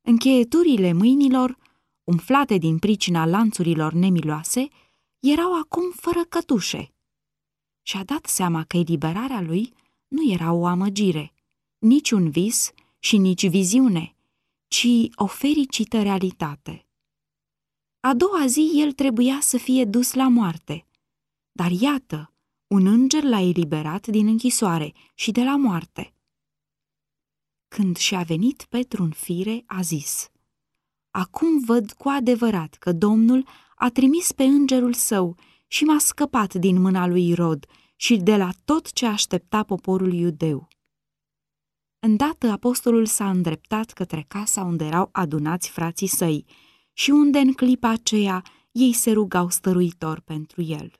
Încheieturile 0.00 0.92
mâinilor, 0.92 1.56
umflate 2.04 2.56
din 2.56 2.78
pricina 2.78 3.26
lanțurilor 3.26 3.92
nemiloase, 3.92 4.68
erau 5.20 5.58
acum 5.58 5.90
fără 5.90 6.24
cătușe. 6.28 6.92
Și-a 7.82 8.04
dat 8.04 8.26
seama 8.26 8.64
că 8.64 8.76
eliberarea 8.76 9.40
lui 9.40 9.72
nu 10.08 10.30
era 10.32 10.52
o 10.52 10.66
amăgire, 10.66 11.32
nici 11.78 12.10
un 12.10 12.30
vis 12.30 12.72
și 12.98 13.16
nici 13.16 13.48
viziune, 13.48 14.14
ci 14.68 14.86
o 15.14 15.26
fericită 15.26 16.02
realitate. 16.02 16.86
A 18.04 18.14
doua 18.14 18.46
zi 18.46 18.70
el 18.74 18.92
trebuia 18.92 19.38
să 19.40 19.56
fie 19.56 19.84
dus 19.84 20.12
la 20.12 20.28
moarte, 20.28 20.86
dar 21.52 21.70
iată, 21.70 22.32
un 22.66 22.86
înger 22.86 23.22
l-a 23.22 23.40
eliberat 23.40 24.06
din 24.06 24.26
închisoare 24.26 24.92
și 25.14 25.30
de 25.30 25.42
la 25.42 25.56
moarte. 25.56 26.14
Când 27.68 27.96
și-a 27.96 28.22
venit 28.22 28.66
Petru 28.68 29.02
în 29.02 29.10
fire, 29.10 29.62
a 29.66 29.80
zis, 29.80 30.30
Acum 31.10 31.64
văd 31.64 31.92
cu 31.92 32.08
adevărat 32.08 32.74
că 32.74 32.92
Domnul 32.92 33.46
a 33.74 33.88
trimis 33.88 34.32
pe 34.32 34.42
îngerul 34.42 34.92
său 34.92 35.36
și 35.66 35.84
m-a 35.84 35.98
scăpat 35.98 36.54
din 36.54 36.80
mâna 36.80 37.06
lui 37.06 37.28
Irod 37.28 37.66
și 37.96 38.16
de 38.16 38.36
la 38.36 38.50
tot 38.64 38.92
ce 38.92 39.06
aștepta 39.06 39.62
poporul 39.62 40.12
iudeu. 40.12 40.68
Îndată 41.98 42.50
apostolul 42.50 43.06
s-a 43.06 43.30
îndreptat 43.30 43.90
către 43.90 44.24
casa 44.28 44.62
unde 44.62 44.84
erau 44.84 45.08
adunați 45.12 45.70
frații 45.70 46.06
săi 46.06 46.44
și 46.92 47.10
unde 47.10 47.38
în 47.38 47.52
clipa 47.52 47.88
aceea 47.88 48.42
ei 48.72 48.92
se 48.92 49.12
rugau 49.12 49.50
stăruitor 49.50 50.20
pentru 50.20 50.62
el. 50.62 50.92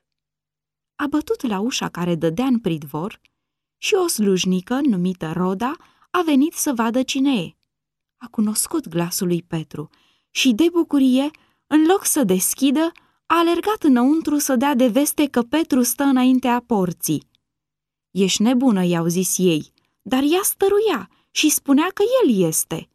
A 0.97 1.07
bătut 1.07 1.43
la 1.47 1.59
ușa 1.59 1.89
care 1.89 2.15
dădea 2.15 2.47
în 2.47 2.59
pridvor 2.59 3.21
și 3.77 3.95
o 3.95 4.07
slujnică 4.07 4.81
numită 4.81 5.33
Roda 5.33 5.77
a 6.11 6.23
venit 6.25 6.53
să 6.53 6.73
vadă 6.75 7.03
cine 7.03 7.43
e. 7.43 7.57
A 8.17 8.27
cunoscut 8.31 8.89
glasul 8.89 9.27
lui 9.27 9.43
Petru 9.43 9.91
și 10.31 10.53
de 10.53 10.67
bucurie, 10.73 11.31
în 11.67 11.87
loc 11.87 12.05
să 12.05 12.25
deschidă, 12.25 12.93
a 13.27 13.39
alergat 13.39 13.83
înăuntru 13.83 14.39
să 14.39 14.57
dea 14.57 14.75
de 14.75 14.89
veste 14.89 15.27
că 15.27 15.43
Petru 15.43 15.83
stă 15.83 16.03
înaintea 16.03 16.63
porții. 16.67 17.31
Ești 18.11 18.43
nebună, 18.43 18.85
i-au 18.85 19.07
zis 19.07 19.39
ei, 19.39 19.73
dar 20.03 20.23
ea 20.23 20.41
stăruia 20.43 21.11
și 21.31 21.49
spunea 21.49 21.89
că 21.95 22.03
el 22.23 22.43
este. 22.47 22.89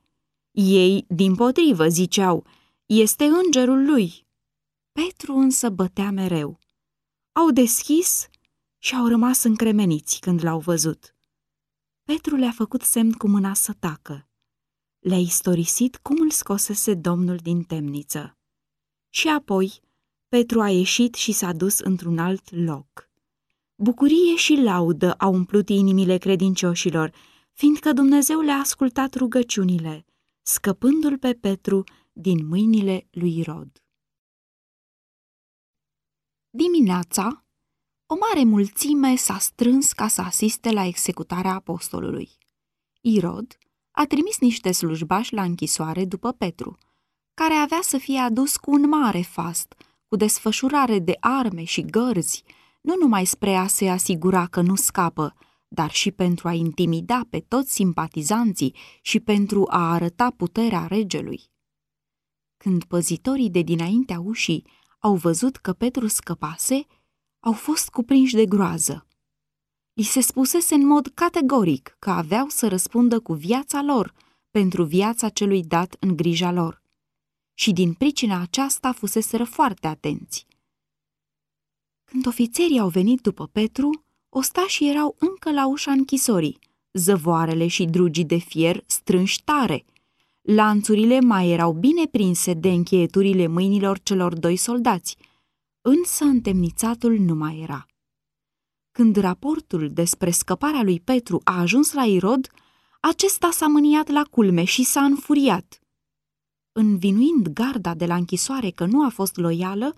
Ei, 0.51 1.06
din 1.08 1.36
potrivă, 1.36 1.88
ziceau, 1.88 2.46
este 2.88 3.25
îngerul 3.25 3.86
lui. 3.86 4.27
Petru 4.91 5.34
însă 5.34 5.70
bătea 5.70 6.12
mereu. 6.12 6.60
Au 7.32 7.51
deschis 7.51 8.27
și 8.77 8.96
au 8.96 9.08
rămas 9.08 9.44
încremeniți 9.44 10.20
când 10.20 10.44
l-au 10.44 10.60
văzut. 10.60 11.15
Petru 12.03 12.36
le-a 12.36 12.51
făcut 12.51 12.82
semn 12.82 13.12
cu 13.12 13.27
mâna 13.27 13.53
să 13.53 13.74
tacă. 13.79 14.27
Le-a 15.00 15.20
istorisit 15.20 15.98
cum 15.98 16.20
îl 16.20 16.32
scosese 16.32 16.94
domnul 16.94 17.36
din 17.36 17.63
temniță. 17.63 18.38
Și 19.10 19.27
apoi, 19.27 19.79
Petru 20.27 20.62
a 20.62 20.70
ieșit 20.70 21.13
și 21.13 21.32
s-a 21.32 21.53
dus 21.53 21.79
într-un 21.79 22.17
alt 22.17 22.51
loc. 22.51 23.10
Bucurie 23.75 24.36
și 24.36 24.53
laudă 24.56 25.13
au 25.13 25.34
umplut 25.34 25.70
inimile 25.70 26.17
credincioșilor, 26.17 27.12
fiindcă 27.51 27.94
Dumnezeu 27.94 28.39
le-a 28.39 28.58
ascultat 28.58 29.13
rugăciunile, 29.13 30.06
scăpându-l 30.41 31.17
pe 31.17 31.34
Petru 31.34 31.84
din 32.20 32.48
mâinile 32.48 33.08
lui 33.12 33.38
Irod. 33.38 33.84
Dimineața, 36.50 37.46
o 38.06 38.16
mare 38.16 38.44
mulțime 38.44 39.16
s-a 39.16 39.38
strâns 39.38 39.94
ca 39.94 40.08
să 40.08 40.22
asiste 40.22 40.72
la 40.72 40.86
executarea 40.86 41.54
apostolului. 41.54 42.30
Irod 43.02 43.58
a 43.92 44.06
trimis 44.06 44.40
niște 44.40 44.72
slujbași 44.72 45.34
la 45.34 45.44
închisoare 45.44 46.06
după 46.06 46.32
Petru, 46.32 46.78
care 47.34 47.54
avea 47.54 47.80
să 47.82 47.98
fie 47.98 48.20
adus 48.20 48.58
cu 48.58 48.72
un 48.72 48.88
mare 48.88 49.22
fast, 49.22 49.76
cu 50.08 50.16
desfășurare 50.16 51.00
de 51.00 51.18
arme 51.20 51.64
și 51.64 51.82
gărzi, 51.82 52.44
nu 52.82 52.96
numai 52.96 53.26
spre 53.26 53.56
a 53.56 53.68
se 53.68 53.90
asigura 53.90 54.46
că 54.46 54.62
nu 54.62 54.76
scapă, 54.76 55.36
dar 55.68 55.92
și 55.92 56.12
pentru 56.12 56.48
a 56.48 56.54
intimida 56.54 57.22
pe 57.30 57.40
toți 57.40 57.74
simpatizanții 57.74 58.76
și 59.02 59.20
pentru 59.20 59.66
a 59.70 59.92
arăta 59.92 60.32
puterea 60.38 60.88
regelui. 60.88 61.56
Când 62.58 62.84
păzitorii 62.84 63.50
de 63.50 63.62
dinaintea 63.62 64.20
ușii 64.20 64.66
au 65.00 65.16
văzut 65.16 65.56
că 65.56 65.74
Petru 65.74 66.08
scăpase, 66.08 66.86
au 67.40 67.54
fost 67.54 67.90
cuprinși 67.90 68.36
de 68.36 68.46
groază. 68.46 69.08
Li 69.94 70.04
se 70.04 70.22
spusese 70.22 70.76
în 70.76 70.86
mod 70.86 71.08
categoric 71.08 71.96
că 72.00 72.10
aveau 72.10 72.48
să 72.48 72.68
răspundă 72.68 73.20
cu 73.20 73.34
viața 73.34 73.82
lor 73.82 74.14
pentru 74.52 74.84
viața 74.84 75.30
celui 75.30 75.64
dat 75.64 75.96
în 76.00 76.16
grija 76.16 76.52
lor. 76.52 76.82
Și 77.54 77.72
din 77.72 77.94
pricina 77.94 78.42
aceasta 78.42 78.92
fuseseră 78.92 79.44
foarte 79.44 79.88
atenți. 79.88 80.46
Când 82.04 82.28
ofițerii 82.28 82.80
au 82.80 82.90
venit 82.90 83.22
după 83.22 83.48
Petru, 83.48 84.04
ostașii 84.30 84.90
erau 84.90 85.16
încă 85.20 85.52
la 85.52 85.68
ușa 85.68 85.92
închisorii, 85.92 86.60
zăvoarele 86.94 87.68
și 87.68 87.86
drugii 87.86 88.26
de 88.26 88.38
fier 88.38 88.84
strânși 88.86 89.44
tare. 89.44 89.86
Lanțurile 90.50 91.20
mai 91.20 91.50
erau 91.50 91.74
bine 91.74 92.06
prinse 92.06 92.54
de 92.54 92.70
încheieturile 92.70 93.48
mâinilor 93.48 94.00
celor 94.00 94.39
doi 94.39 94.56
soldați, 94.56 95.18
însă 95.82 96.24
întemnițatul 96.24 97.18
nu 97.20 97.36
mai 97.36 97.60
era. 97.60 97.86
Când 98.92 99.16
raportul 99.16 99.94
despre 99.94 100.32
scăparea 100.32 100.84
lui 100.84 101.00
Petru 101.00 101.42
a 101.44 101.60
ajuns 101.60 101.94
la 101.94 102.06
Irod, 102.06 102.50
acesta 103.00 103.51
s-a 103.51 103.68
mâniat 103.68 104.08
la 104.08 104.24
culme 104.32 104.63
și 104.63 104.84
s-a 104.84 105.04
înfuriat. 105.04 105.80
Învinuind 106.72 107.48
garda 107.48 107.94
de 107.94 108.06
la 108.06 108.16
închisoare 108.16 108.70
că 108.70 108.86
nu 108.86 109.06
a 109.06 109.10
fost 109.10 109.36
loială, 109.36 109.94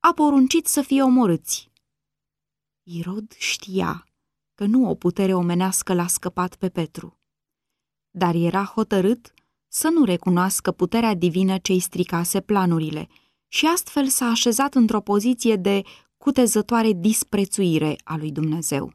a 0.00 0.12
poruncit 0.12 0.66
să 0.66 0.82
fie 0.82 1.02
omorâți. 1.02 1.70
Irod 2.82 3.32
știa 3.32 4.06
că 4.54 4.64
nu 4.66 4.88
o 4.90 4.94
putere 4.94 5.34
omenească 5.34 5.94
l-a 5.94 6.06
scăpat 6.06 6.56
pe 6.56 6.68
Petru, 6.68 7.18
dar 8.10 8.34
era 8.34 8.64
hotărât 8.64 9.33
să 9.74 9.88
nu 9.88 10.04
recunoască 10.04 10.70
puterea 10.70 11.14
divină 11.14 11.58
ce-i 11.58 11.78
stricase 11.78 12.40
planurile 12.40 13.08
și 13.48 13.66
astfel 13.66 14.08
s-a 14.08 14.26
așezat 14.26 14.74
într-o 14.74 15.00
poziție 15.00 15.56
de 15.56 15.82
cutezătoare 16.16 16.92
disprețuire 16.92 17.96
a 18.04 18.16
lui 18.16 18.32
Dumnezeu. 18.32 18.92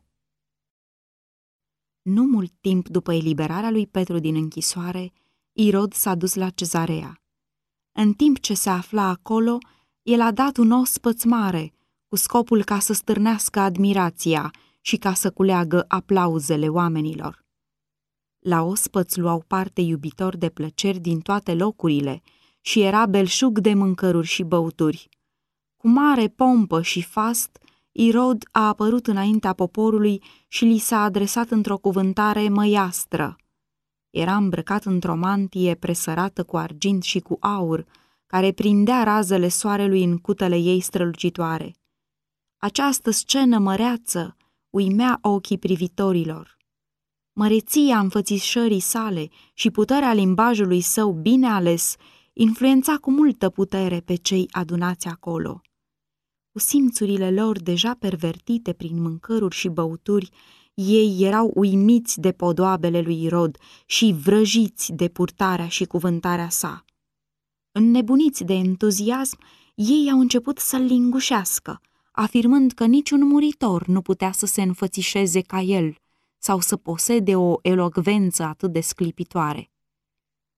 Nu 2.01 2.23
mult 2.23 2.51
timp 2.61 2.87
după 2.87 3.13
eliberarea 3.13 3.69
lui 3.69 3.87
Petru 3.87 4.19
din 4.19 4.35
închisoare, 4.35 5.11
Irod 5.53 5.93
s-a 5.93 6.15
dus 6.15 6.33
la 6.33 6.49
cezarea. 6.49 7.21
În 7.91 8.13
timp 8.13 8.39
ce 8.39 8.53
se 8.53 8.69
afla 8.69 9.03
acolo, 9.03 9.57
el 10.01 10.21
a 10.21 10.31
dat 10.31 10.57
un 10.57 10.71
ospăț 10.71 11.23
mare, 11.23 11.73
cu 12.07 12.15
scopul 12.15 12.63
ca 12.63 12.79
să 12.79 12.93
stârnească 12.93 13.59
admirația 13.59 14.51
și 14.81 14.97
ca 14.97 15.13
să 15.13 15.31
culeagă 15.31 15.85
aplauzele 15.87 16.67
oamenilor. 16.67 17.47
La 18.39 18.61
ospăți 18.61 19.19
luau 19.19 19.43
parte 19.47 19.81
iubitori 19.81 20.37
de 20.37 20.49
plăceri 20.49 20.99
din 20.99 21.19
toate 21.19 21.53
locurile 21.53 22.21
și 22.61 22.81
era 22.81 23.05
belșug 23.05 23.59
de 23.59 23.73
mâncăruri 23.73 24.27
și 24.27 24.43
băuturi. 24.43 25.09
Cu 25.77 25.87
mare 25.87 26.27
pompă 26.27 26.81
și 26.81 27.01
fast, 27.01 27.57
Irod 27.91 28.47
a 28.51 28.67
apărut 28.67 29.07
înaintea 29.07 29.53
poporului 29.53 30.23
și 30.47 30.65
li 30.65 30.77
s-a 30.77 31.03
adresat 31.03 31.49
într-o 31.49 31.77
cuvântare 31.77 32.49
măiastră. 32.49 33.35
Era 34.09 34.35
îmbrăcat 34.35 34.83
într-o 34.85 35.15
mantie 35.15 35.75
presărată 35.75 36.43
cu 36.43 36.57
argint 36.57 37.03
și 37.03 37.19
cu 37.19 37.37
aur, 37.39 37.85
care 38.25 38.51
prindea 38.51 39.03
razele 39.03 39.47
soarelui 39.47 40.03
în 40.03 40.17
cutele 40.17 40.57
ei 40.57 40.79
strălucitoare. 40.79 41.75
Această 42.57 43.11
scenă 43.11 43.57
măreață 43.57 44.35
uimea 44.69 45.19
ochii 45.21 45.57
privitorilor. 45.57 46.58
Măreția 47.41 47.99
înfățișării 47.99 48.79
sale 48.79 49.27
și 49.53 49.69
puterea 49.69 50.13
limbajului 50.13 50.81
său 50.81 51.11
bine 51.11 51.47
ales 51.47 51.95
influența 52.33 52.95
cu 52.95 53.11
multă 53.11 53.49
putere 53.49 53.99
pe 53.99 54.15
cei 54.15 54.47
adunați 54.51 55.07
acolo. 55.07 55.61
Cu 56.51 56.59
simțurile 56.59 57.31
lor 57.31 57.61
deja 57.61 57.95
pervertite 57.99 58.73
prin 58.73 59.01
mâncăruri 59.01 59.55
și 59.55 59.67
băuturi, 59.67 60.29
ei 60.73 61.17
erau 61.19 61.51
uimiți 61.55 62.19
de 62.19 62.31
podoabele 62.31 63.01
lui 63.01 63.23
Irod 63.23 63.57
și 63.85 64.15
vrăjiți 64.23 64.91
de 64.91 65.07
purtarea 65.07 65.67
și 65.67 65.85
cuvântarea 65.85 66.49
sa. 66.49 66.85
Înnebuniți 67.71 68.43
de 68.43 68.53
entuziasm, 68.53 69.37
ei 69.75 70.11
au 70.11 70.19
început 70.19 70.57
să-l 70.57 70.81
lingușească, 70.81 71.81
afirmând 72.11 72.71
că 72.71 72.85
niciun 72.85 73.27
muritor 73.27 73.87
nu 73.87 74.01
putea 74.01 74.31
să 74.31 74.45
se 74.45 74.61
înfățișeze 74.61 75.41
ca 75.41 75.61
el 75.61 75.95
sau 76.39 76.59
să 76.59 76.77
posede 76.77 77.35
o 77.35 77.55
elogvență 77.61 78.43
atât 78.43 78.71
de 78.71 78.81
sclipitoare. 78.81 79.71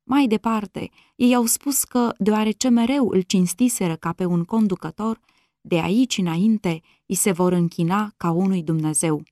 Mai 0.04 0.28
departe, 0.28 0.90
ei 1.16 1.36
au 1.36 1.46
spus 1.46 1.84
că, 1.84 2.14
deoarece 2.18 2.70
mereu 2.70 3.10
îl 3.10 3.22
cinstiseră 3.22 3.96
ca 3.96 4.14
pe 4.14 4.26
un 4.26 4.44
conducător, 4.44 5.20
de 5.62 5.80
aici 5.80 6.18
înainte 6.18 6.82
îi 7.06 7.16
se 7.16 7.32
vor 7.32 7.52
închina 7.52 8.14
ca 8.18 8.32
unui 8.32 8.64
Dumnezeu. 8.64 9.24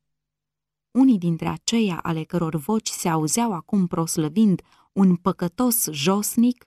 Unii 0.91 1.17
dintre 1.17 1.47
aceia 1.47 1.99
ale 2.03 2.23
căror 2.23 2.55
voci 2.55 2.87
se 2.87 3.09
auzeau 3.09 3.53
acum 3.53 3.87
proslăvind 3.87 4.61
un 4.91 5.15
păcătos 5.15 5.87
josnic, 5.91 6.65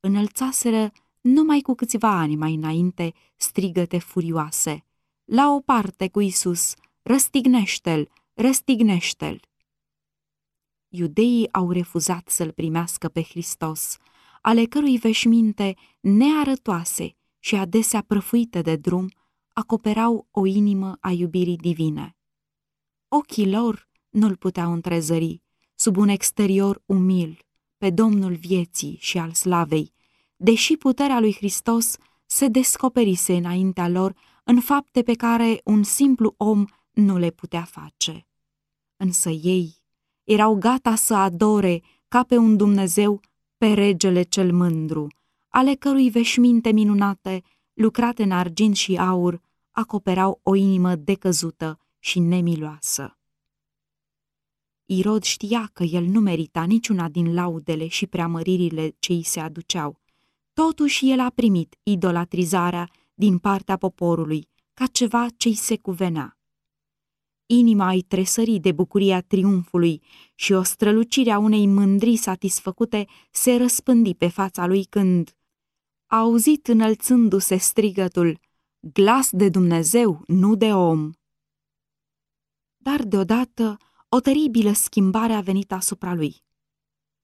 înălțaseră 0.00 0.92
numai 1.20 1.60
cu 1.60 1.74
câțiva 1.74 2.18
ani 2.18 2.36
mai 2.36 2.54
înainte 2.54 3.12
strigăte 3.36 3.98
furioase. 3.98 4.84
La 5.24 5.50
o 5.50 5.60
parte 5.60 6.08
cu 6.08 6.20
Isus, 6.20 6.74
răstignește-l, 7.02 8.10
răstignește-l! 8.34 9.40
Iudeii 10.88 11.52
au 11.52 11.70
refuzat 11.70 12.28
să-l 12.28 12.52
primească 12.52 13.08
pe 13.08 13.22
Hristos, 13.22 13.96
ale 14.42 14.64
cărui 14.64 14.96
veșminte 14.96 15.76
nearătoase 16.00 17.16
și 17.38 17.54
adesea 17.54 18.02
prăfuite 18.02 18.60
de 18.60 18.76
drum 18.76 19.10
acoperau 19.52 20.26
o 20.30 20.46
inimă 20.46 20.96
a 21.00 21.10
iubirii 21.10 21.56
divine. 21.56 22.16
Ochii 23.08 23.50
lor 23.50 23.88
nu-l 24.08 24.36
puteau 24.36 24.72
întrezări 24.72 25.42
sub 25.74 25.96
un 25.96 26.08
exterior 26.08 26.82
umil 26.86 27.38
pe 27.78 27.90
Domnul 27.90 28.34
vieții 28.34 28.96
și 29.00 29.18
al 29.18 29.32
slavei, 29.32 29.92
deși 30.36 30.76
puterea 30.76 31.20
lui 31.20 31.34
Hristos 31.34 31.96
se 32.26 32.48
descoperise 32.48 33.36
înaintea 33.36 33.88
lor 33.88 34.14
în 34.44 34.60
fapte 34.60 35.02
pe 35.02 35.14
care 35.14 35.60
un 35.64 35.82
simplu 35.82 36.34
om 36.36 36.64
nu 36.92 37.18
le 37.18 37.30
putea 37.30 37.62
face. 37.62 38.26
Însă 38.96 39.30
ei 39.30 39.82
erau 40.24 40.54
gata 40.54 40.94
să 40.94 41.14
adore 41.14 41.82
ca 42.08 42.22
pe 42.22 42.36
un 42.36 42.56
Dumnezeu 42.56 43.20
pe 43.56 43.72
regele 43.72 44.22
cel 44.22 44.52
mândru, 44.52 45.06
ale 45.48 45.74
cărui 45.74 46.10
veșminte 46.10 46.72
minunate, 46.72 47.42
lucrate 47.72 48.22
în 48.22 48.30
argint 48.30 48.76
și 48.76 48.96
aur, 48.96 49.40
acoperau 49.70 50.40
o 50.42 50.54
inimă 50.54 50.94
decăzută 50.94 51.78
și 51.98 52.18
nemiloasă. 52.18 53.16
Irod 54.84 55.22
știa 55.22 55.70
că 55.72 55.82
el 55.82 56.04
nu 56.04 56.20
merita 56.20 56.64
niciuna 56.64 57.08
din 57.08 57.34
laudele 57.34 57.86
și 57.86 58.06
preamăririle 58.06 58.94
ce 58.98 59.12
îi 59.12 59.22
se 59.22 59.40
aduceau. 59.40 60.00
Totuși 60.52 61.10
el 61.10 61.20
a 61.20 61.30
primit 61.34 61.76
idolatrizarea 61.82 62.90
din 63.14 63.38
partea 63.38 63.76
poporului 63.76 64.48
ca 64.74 64.86
ceva 64.86 65.26
ce 65.36 65.48
îi 65.48 65.54
se 65.54 65.78
cuvenea. 65.78 66.36
Inima 67.46 67.90
îi 67.90 68.02
tresări 68.02 68.58
de 68.58 68.72
bucuria 68.72 69.20
triumfului 69.20 70.02
și 70.34 70.52
o 70.52 70.62
strălucire 70.62 71.30
a 71.30 71.38
unei 71.38 71.66
mândrii 71.66 72.16
satisfăcute 72.16 73.06
se 73.30 73.56
răspândi 73.56 74.14
pe 74.14 74.28
fața 74.28 74.66
lui 74.66 74.84
când 74.84 75.36
a 76.06 76.18
auzit 76.18 76.68
înălțându-se 76.68 77.56
strigătul, 77.56 78.40
glas 78.80 79.30
de 79.30 79.48
Dumnezeu, 79.48 80.22
nu 80.26 80.54
de 80.54 80.72
om. 80.72 81.10
Dar 82.76 83.02
deodată 83.02 83.76
o 84.08 84.20
teribilă 84.20 84.72
schimbare 84.72 85.32
a 85.32 85.40
venit 85.40 85.72
asupra 85.72 86.14
lui. 86.14 86.42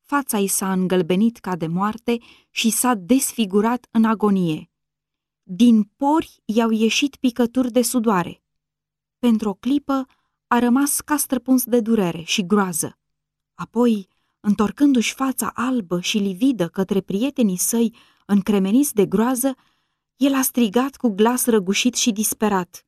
Fața 0.00 0.38
i 0.38 0.46
s-a 0.46 0.72
îngălbenit 0.72 1.38
ca 1.38 1.56
de 1.56 1.66
moarte 1.66 2.18
și 2.50 2.70
s-a 2.70 2.94
desfigurat 2.94 3.86
în 3.90 4.04
agonie. 4.04 4.70
Din 5.42 5.82
pori 5.82 6.42
i-au 6.44 6.70
ieșit 6.70 7.16
picături 7.16 7.72
de 7.72 7.82
sudoare. 7.82 8.42
Pentru 9.18 9.48
o 9.48 9.54
clipă 9.54 10.06
a 10.46 10.58
rămas 10.58 11.00
ca 11.00 11.16
străpuns 11.16 11.64
de 11.64 11.80
durere 11.80 12.22
și 12.22 12.46
groază. 12.46 12.98
Apoi, 13.54 14.08
întorcându-și 14.40 15.14
fața 15.14 15.50
albă 15.54 16.00
și 16.00 16.18
lividă 16.18 16.68
către 16.68 17.00
prietenii 17.00 17.56
săi 17.56 17.94
încremeniți 18.26 18.94
de 18.94 19.06
groază, 19.06 19.54
el 20.16 20.34
a 20.34 20.42
strigat 20.42 20.96
cu 20.96 21.08
glas 21.08 21.46
răgușit 21.46 21.94
și 21.94 22.12
disperat. 22.12 22.86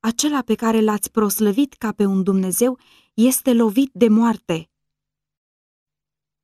Acela 0.00 0.42
pe 0.42 0.54
care 0.54 0.80
l-ați 0.80 1.10
proslăvit 1.10 1.72
ca 1.72 1.92
pe 1.92 2.04
un 2.04 2.22
Dumnezeu 2.22 2.78
este 3.14 3.52
lovit 3.52 3.90
de 3.92 4.08
moarte. 4.08 4.70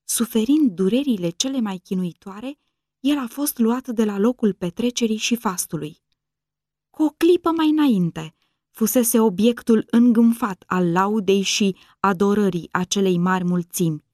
Suferind 0.05 0.71
durerile 0.71 1.31
cele 1.31 1.61
mai 1.61 1.79
chinuitoare, 1.79 2.59
el 3.01 3.19
a 3.19 3.27
fost 3.27 3.59
luat 3.59 3.89
de 3.89 4.05
la 4.05 4.19
locul 4.19 4.53
petrecerii 4.53 5.17
și 5.17 5.37
fastului. 5.37 6.03
Cu 6.91 7.03
o 7.03 7.09
clipă 7.09 7.51
mai 7.51 7.69
înainte, 7.69 8.35
fusese 8.73 9.21
obiectul 9.21 9.87
îngânfat 9.91 10.65
al 10.67 10.93
laudei 10.93 11.43
și 11.43 11.77
adorării 12.01 12.69
acelei 12.71 13.19
mari 13.19 13.45
mulțimi. 13.45 14.05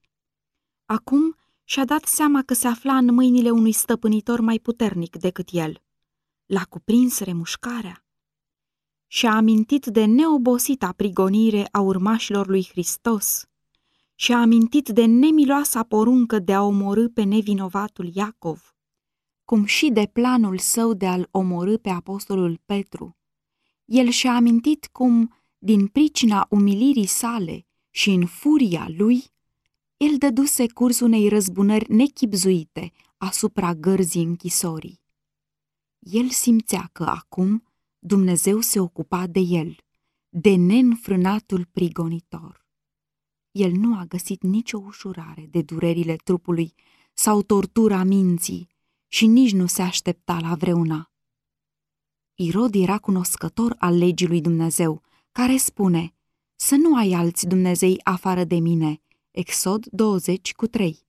Acum 0.86 1.36
și-a 1.64 1.84
dat 1.84 2.04
seama 2.04 2.42
că 2.42 2.54
se 2.54 2.66
afla 2.66 2.96
în 2.96 3.14
mâinile 3.14 3.50
unui 3.50 3.72
stăpânitor 3.72 4.40
mai 4.40 4.58
puternic 4.58 5.16
decât 5.16 5.48
el. 5.52 5.82
L-a 6.46 6.64
cuprins 6.68 7.18
remușcarea 7.18 8.02
și-a 9.06 9.34
amintit 9.34 9.86
de 9.86 10.04
neobosita 10.04 10.92
prigonire 10.92 11.68
a 11.70 11.80
urmașilor 11.80 12.46
lui 12.46 12.66
Hristos 12.70 13.44
și-a 14.14 14.40
amintit 14.40 14.88
de 14.88 15.04
nemiloasa 15.04 15.82
poruncă 15.82 16.38
de 16.38 16.54
a 16.54 16.62
omorâ 16.62 17.08
pe 17.08 17.22
nevinovatul 17.22 18.10
Iacov, 18.14 18.74
cum 19.44 19.64
și 19.64 19.90
de 19.90 20.10
planul 20.12 20.58
său 20.58 20.94
de 20.94 21.06
a-l 21.06 21.28
omorâ 21.30 21.76
pe 21.76 21.88
apostolul 21.88 22.60
Petru. 22.64 23.17
El 23.88 24.08
și-a 24.08 24.34
amintit 24.34 24.86
cum, 24.86 25.34
din 25.58 25.86
pricina 25.86 26.46
umilirii 26.50 27.06
sale 27.06 27.66
și 27.90 28.10
în 28.10 28.26
furia 28.26 28.88
lui, 28.96 29.24
el 29.96 30.18
dăduse 30.18 30.66
curs 30.66 31.00
unei 31.00 31.28
răzbunări 31.28 31.92
nechipzuite 31.92 32.92
asupra 33.16 33.74
gărzii 33.74 34.22
închisorii. 34.22 35.00
El 35.98 36.28
simțea 36.28 36.88
că 36.92 37.04
acum 37.04 37.62
Dumnezeu 37.98 38.60
se 38.60 38.80
ocupa 38.80 39.26
de 39.26 39.40
el, 39.40 39.76
de 40.28 40.54
neînfrânatul 40.54 41.66
prigonitor. 41.72 42.66
El 43.50 43.72
nu 43.72 43.98
a 43.98 44.04
găsit 44.04 44.42
nicio 44.42 44.78
ușurare 44.78 45.46
de 45.50 45.62
durerile 45.62 46.16
trupului 46.16 46.74
sau 47.12 47.42
tortura 47.42 48.02
minții 48.02 48.68
și 49.06 49.26
nici 49.26 49.52
nu 49.52 49.66
se 49.66 49.82
aștepta 49.82 50.38
la 50.40 50.54
vreuna. 50.54 51.10
Irod 52.40 52.74
era 52.74 52.98
cunoscător 52.98 53.74
al 53.78 53.96
legii 53.96 54.26
lui 54.26 54.40
Dumnezeu, 54.40 55.02
care 55.32 55.56
spune, 55.56 56.14
să 56.56 56.74
nu 56.74 56.96
ai 56.96 57.12
alți 57.12 57.46
Dumnezei 57.46 58.00
afară 58.02 58.44
de 58.44 58.54
mine, 58.58 59.00
Exod 59.30 59.86
20 59.86 60.52
cu 60.52 60.66
3. 60.66 61.04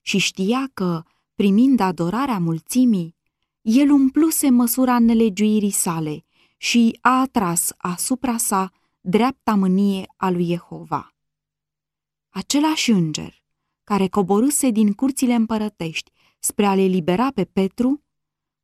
Și 0.00 0.18
știa 0.18 0.70
că, 0.74 1.02
primind 1.34 1.80
adorarea 1.80 2.38
mulțimii, 2.38 3.14
el 3.60 3.90
umpluse 3.90 4.50
măsura 4.50 4.98
nelegiuirii 4.98 5.70
sale 5.70 6.24
și 6.56 6.98
a 7.00 7.20
atras 7.20 7.72
asupra 7.76 8.36
sa 8.36 8.72
dreapta 9.00 9.54
mânie 9.54 10.06
a 10.16 10.30
lui 10.30 10.44
Jehova. 10.44 11.14
Același 12.28 12.90
înger, 12.90 13.42
care 13.84 14.08
coborâse 14.08 14.70
din 14.70 14.92
curțile 14.92 15.34
împărătești 15.34 16.10
spre 16.38 16.66
a 16.66 16.74
le 16.74 16.84
libera 16.84 17.30
pe 17.30 17.44
Petru, 17.44 18.02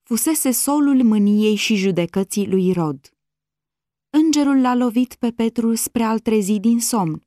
fusese 0.05 0.51
solul 0.51 1.03
mâniei 1.03 1.55
și 1.55 1.75
judecății 1.75 2.49
lui 2.49 2.73
Rod. 2.73 3.09
Îngerul 4.11 4.61
l-a 4.61 4.75
lovit 4.75 5.15
pe 5.15 5.31
Petru 5.31 5.75
spre 5.75 6.03
a-l 6.03 6.19
trezi 6.19 6.59
din 6.59 6.81
somn, 6.81 7.23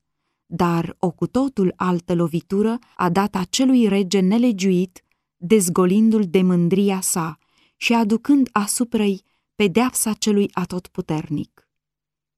dar 0.46 0.96
o 1.00 1.12
cu 1.12 1.28
totul 1.28 1.74
altă 1.76 2.16
lovitură 2.16 2.80
a 2.96 3.10
dat 3.10 3.36
acelui 3.36 3.88
rege 3.88 4.20
nelegiuit, 4.20 5.04
dezgolindu-l 5.38 6.24
de 6.28 6.42
mândria 6.42 7.02
sa 7.02 7.38
și 7.76 7.94
aducând 7.94 8.50
asupra-i 8.52 9.24
pedeapsa 9.56 10.13
celui 10.13 10.50
atotputernic. 10.54 11.70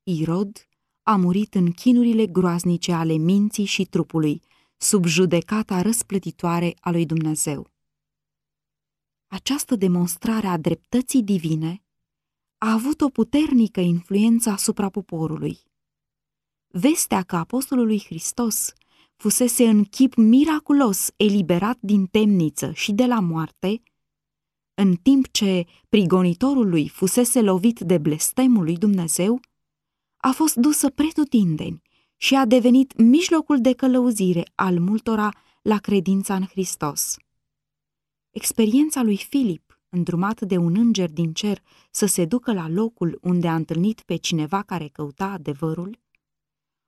Irod 0.03 0.67
a 1.03 1.15
murit 1.15 1.55
în 1.55 1.71
chinurile 1.71 2.25
groaznice 2.25 2.91
ale 2.91 3.13
minții 3.13 3.65
și 3.65 3.85
trupului, 3.85 4.41
sub 4.77 5.05
judecata 5.05 5.81
răsplătitoare 5.81 6.75
a 6.79 6.91
lui 6.91 7.05
Dumnezeu. 7.05 7.71
Această 9.31 9.75
demonstrare 9.75 10.47
a 10.47 10.57
dreptății 10.57 11.23
divine 11.23 11.83
a 12.57 12.71
avut 12.71 13.01
o 13.01 13.09
puternică 13.09 13.79
influență 13.79 14.49
asupra 14.49 14.89
poporului. 14.89 15.59
Vestea 16.67 17.23
că 17.23 17.35
apostolul 17.35 17.85
lui 17.85 18.03
Hristos 18.05 18.73
fusese 19.15 19.67
în 19.67 19.83
chip 19.83 20.15
miraculos 20.15 21.09
eliberat 21.15 21.77
din 21.81 22.05
temniță 22.05 22.71
și 22.71 22.91
de 22.91 23.05
la 23.05 23.19
moarte, 23.19 23.81
în 24.73 24.95
timp 24.95 25.31
ce 25.31 25.65
prigonitorul 25.89 26.69
lui 26.69 26.87
fusese 26.87 27.41
lovit 27.41 27.79
de 27.79 27.97
blestemul 27.97 28.63
lui 28.63 28.77
Dumnezeu, 28.77 29.39
a 30.17 30.31
fost 30.31 30.55
dusă 30.55 30.89
pretutindeni 30.89 31.81
și 32.17 32.35
a 32.35 32.45
devenit 32.45 32.97
mijlocul 32.97 33.61
de 33.61 33.73
călăuzire 33.73 34.43
al 34.55 34.79
multora 34.79 35.33
la 35.61 35.77
credința 35.77 36.35
în 36.35 36.45
Hristos. 36.45 37.17
Experiența 38.31 39.03
lui 39.03 39.17
Filip, 39.17 39.79
îndrumat 39.89 40.41
de 40.41 40.57
un 40.57 40.75
înger 40.75 41.11
din 41.11 41.33
cer 41.33 41.63
să 41.91 42.05
se 42.05 42.25
ducă 42.25 42.53
la 42.53 42.67
locul 42.67 43.19
unde 43.21 43.47
a 43.47 43.55
întâlnit 43.55 44.01
pe 44.01 44.15
cineva 44.15 44.61
care 44.61 44.87
căuta 44.87 45.25
adevărul, 45.25 45.99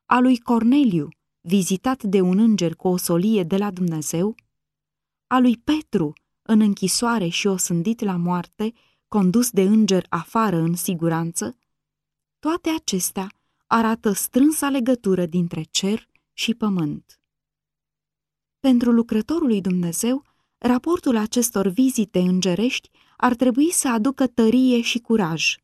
a 0.06 0.20
lui 0.20 0.40
Corneliu, 0.40 1.08
vizitat 1.42 2.04
de 2.04 2.22
un 2.22 2.38
înger 2.38 2.76
cu 2.76 2.88
o 2.88 2.98
solie 2.98 3.44
de 3.44 3.58
la 3.58 3.72
Dumnezeu, 3.72 4.36
a 5.28 5.40
lui 5.40 5.58
Petru, 5.58 6.14
în 6.42 6.62
închisoare 6.62 7.28
și 7.28 7.48
osândit 7.48 8.00
la 8.00 8.16
moarte, 8.16 8.74
condus 9.08 9.50
de 9.50 9.62
înger 9.62 10.06
afară 10.10 10.58
în 10.58 10.76
siguranță, 10.76 11.58
toate 12.40 12.70
acestea 12.70 13.32
arată 13.68 14.12
strânsa 14.12 14.70
legătură 14.70 15.26
dintre 15.26 15.64
cer 15.64 16.10
și 16.34 16.54
pământ. 16.54 17.20
Pentru 18.60 18.92
lucrătorul 18.92 19.48
lui 19.48 19.62
Dumnezeu, 19.62 20.24
raportul 20.64 21.18
acestor 21.18 21.68
vizite 21.68 22.20
îngerești 22.20 22.90
ar 23.18 23.36
trebui 23.36 23.72
să 23.72 23.90
aducă 23.90 24.28
tărie 24.28 24.82
și 24.82 25.00
curaj. 25.00 25.56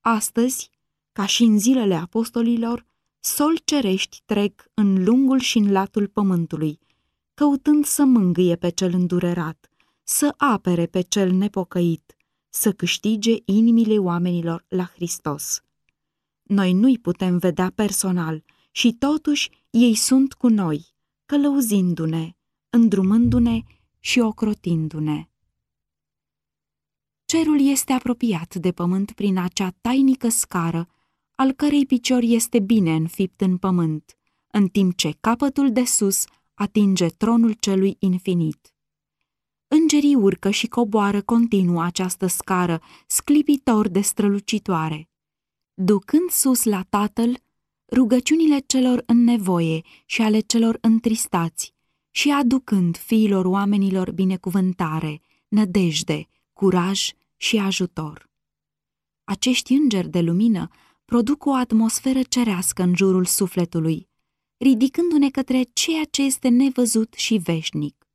Astăzi, 0.00 0.70
ca 1.12 1.26
și 1.26 1.42
în 1.42 1.58
zilele 1.58 1.94
apostolilor, 1.94 2.86
sol 3.20 3.58
cerești 3.64 4.22
trec 4.24 4.70
în 4.74 5.04
lungul 5.04 5.38
și 5.38 5.58
în 5.58 5.72
latul 5.72 6.06
pământului, 6.06 6.78
căutând 7.34 7.84
să 7.84 8.04
mângâie 8.04 8.56
pe 8.56 8.68
cel 8.68 8.94
îndurerat, 8.94 9.70
să 10.02 10.34
apere 10.36 10.86
pe 10.86 11.00
cel 11.00 11.30
nepocăit, 11.30 12.16
să 12.48 12.72
câștige 12.72 13.36
inimile 13.44 13.98
oamenilor 13.98 14.64
la 14.68 14.84
Hristos. 14.84 15.62
Noi 16.42 16.72
nu-i 16.72 16.98
putem 16.98 17.38
vedea 17.38 17.72
personal 17.74 18.44
și 18.70 18.92
totuși 18.92 19.50
ei 19.70 19.94
sunt 19.94 20.34
cu 20.34 20.48
noi, 20.48 20.86
călăuzindu-ne, 21.26 22.32
îndrumându-ne 22.70 23.62
și 23.98 24.20
ocrotindu-ne. 24.20 25.28
Cerul 27.24 27.60
este 27.60 27.92
apropiat 27.92 28.54
de 28.54 28.72
pământ 28.72 29.12
prin 29.12 29.38
acea 29.38 29.74
tainică 29.80 30.28
scară, 30.28 30.88
al 31.34 31.52
cărei 31.52 31.86
picior 31.86 32.22
este 32.22 32.60
bine 32.60 32.94
înfipt 32.94 33.40
în 33.40 33.56
pământ, 33.56 34.16
în 34.50 34.68
timp 34.68 34.96
ce 34.96 35.16
capătul 35.20 35.72
de 35.72 35.84
sus 35.84 36.24
atinge 36.54 37.08
tronul 37.08 37.52
celui 37.52 37.96
infinit. 37.98 38.72
Îngerii 39.68 40.14
urcă 40.14 40.50
și 40.50 40.66
coboară 40.66 41.22
continuu 41.22 41.80
această 41.80 42.26
scară, 42.26 42.80
sclipitor 43.06 43.88
de 43.88 44.00
strălucitoare. 44.00 45.08
Ducând 45.74 46.30
sus 46.30 46.64
la 46.64 46.82
Tatăl, 46.88 47.38
rugăciunile 47.92 48.58
celor 48.58 49.02
în 49.06 49.24
nevoie 49.24 49.80
și 50.06 50.22
ale 50.22 50.40
celor 50.40 50.78
întristați 50.80 51.76
și 52.10 52.30
aducând 52.30 52.96
fiilor 52.96 53.44
oamenilor 53.44 54.10
binecuvântare, 54.10 55.20
nădejde, 55.48 56.28
curaj 56.52 57.10
și 57.36 57.56
ajutor. 57.56 58.30
Acești 59.24 59.72
îngeri 59.72 60.08
de 60.08 60.20
lumină 60.20 60.68
produc 61.04 61.44
o 61.44 61.54
atmosferă 61.54 62.22
cerească 62.22 62.82
în 62.82 62.96
jurul 62.96 63.24
sufletului, 63.24 64.08
ridicându-ne 64.56 65.30
către 65.30 65.62
ceea 65.72 66.04
ce 66.04 66.22
este 66.22 66.48
nevăzut 66.48 67.12
și 67.14 67.36
veșnic. 67.36 68.08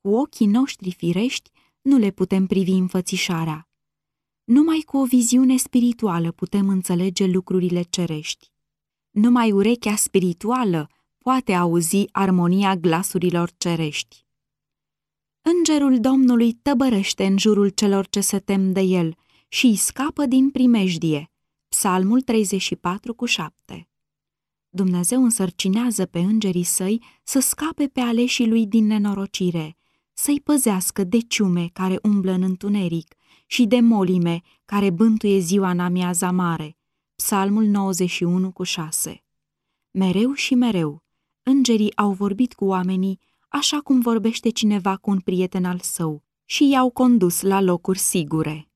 Cu 0.00 0.14
ochii 0.14 0.46
noștri 0.46 0.92
firești 0.92 1.50
nu 1.82 1.96
le 1.96 2.10
putem 2.10 2.46
privi 2.46 2.70
înfățișarea. 2.70 3.68
Numai 4.44 4.82
cu 4.86 4.96
o 4.96 5.04
viziune 5.04 5.56
spirituală 5.56 6.32
putem 6.32 6.68
înțelege 6.68 7.26
lucrurile 7.26 7.82
cerești. 7.82 8.50
Numai 9.10 9.52
urechea 9.52 9.96
spirituală 9.96 10.88
poate 11.26 11.52
auzi 11.52 12.04
armonia 12.12 12.76
glasurilor 12.76 13.50
cerești. 13.56 14.26
Îngerul 15.42 16.00
Domnului 16.00 16.52
tăbărăște 16.52 17.26
în 17.26 17.38
jurul 17.38 17.68
celor 17.68 18.06
ce 18.06 18.20
se 18.20 18.38
tem 18.38 18.72
de 18.72 18.80
el 18.80 19.16
și 19.48 19.66
îi 19.66 19.76
scapă 19.76 20.26
din 20.26 20.50
primejdie. 20.50 21.30
Psalmul 21.68 22.20
34 22.20 23.14
cu 23.14 23.24
7 23.24 23.88
Dumnezeu 24.68 25.22
însărcinează 25.22 26.06
pe 26.06 26.18
îngerii 26.18 26.62
săi 26.62 27.02
să 27.22 27.38
scape 27.38 27.88
pe 27.88 28.00
aleșii 28.00 28.48
lui 28.48 28.66
din 28.66 28.86
nenorocire, 28.86 29.76
să-i 30.12 30.40
păzească 30.40 31.04
de 31.04 31.18
ciume 31.18 31.68
care 31.72 31.98
umblă 32.02 32.32
în 32.32 32.42
întuneric 32.42 33.14
și 33.46 33.66
de 33.66 33.80
molime 33.80 34.40
care 34.64 34.90
bântuie 34.90 35.38
ziua 35.38 35.70
în 35.70 35.80
amiaza 35.80 36.30
mare. 36.30 36.76
Psalmul 37.14 37.64
91 37.64 38.52
cu 38.52 38.62
6 38.62 39.24
Mereu 39.90 40.32
și 40.32 40.54
mereu, 40.54 41.04
îngerii 41.48 41.96
au 41.96 42.12
vorbit 42.12 42.54
cu 42.54 42.64
oamenii 42.64 43.18
așa 43.48 43.80
cum 43.80 44.00
vorbește 44.00 44.48
cineva 44.48 44.96
cu 44.96 45.10
un 45.10 45.20
prieten 45.20 45.64
al 45.64 45.78
său 45.78 46.22
și 46.44 46.68
i-au 46.68 46.90
condus 46.90 47.40
la 47.40 47.60
locuri 47.60 47.98
sigure. 47.98 48.70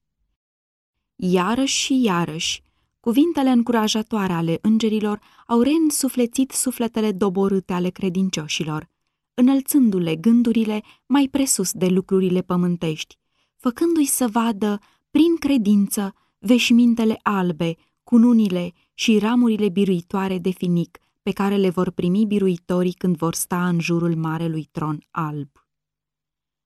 Iarăși 1.16 1.76
și 1.76 2.02
iarăși, 2.02 2.62
cuvintele 3.00 3.50
încurajatoare 3.50 4.32
ale 4.32 4.58
îngerilor 4.62 5.20
au 5.46 5.60
reînsuflețit 5.60 6.50
sufletele 6.50 7.12
doborâte 7.12 7.72
ale 7.72 7.90
credincioșilor, 7.90 8.88
înălțându-le 9.34 10.16
gândurile 10.16 10.82
mai 11.06 11.28
presus 11.30 11.72
de 11.72 11.86
lucrurile 11.86 12.40
pământești, 12.40 13.18
făcându-i 13.56 14.04
să 14.04 14.28
vadă, 14.28 14.78
prin 15.10 15.36
credință, 15.36 16.14
veșmintele 16.38 17.18
albe, 17.22 17.74
cununile 18.02 18.72
și 18.94 19.18
ramurile 19.18 19.68
biruitoare 19.68 20.38
de 20.38 20.50
finic 20.50 20.98
pe 21.22 21.32
care 21.32 21.56
le 21.56 21.70
vor 21.70 21.90
primi 21.90 22.26
biruitorii 22.26 22.92
când 22.92 23.16
vor 23.16 23.34
sta 23.34 23.68
în 23.68 23.80
jurul 23.80 24.16
marelui 24.16 24.64
tron 24.64 25.06
alb. 25.10 25.50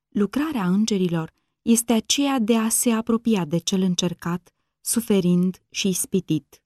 Lucrarea 0.09 0.67
îngerilor 0.67 1.33
este 1.62 1.93
aceea 1.93 2.38
de 2.38 2.57
a 2.57 2.69
se 2.69 2.90
apropia 2.90 3.45
de 3.45 3.59
cel 3.59 3.83
încercat, 3.83 4.55
suferind 4.81 5.62
și 5.71 5.88
ispitit. 5.88 6.62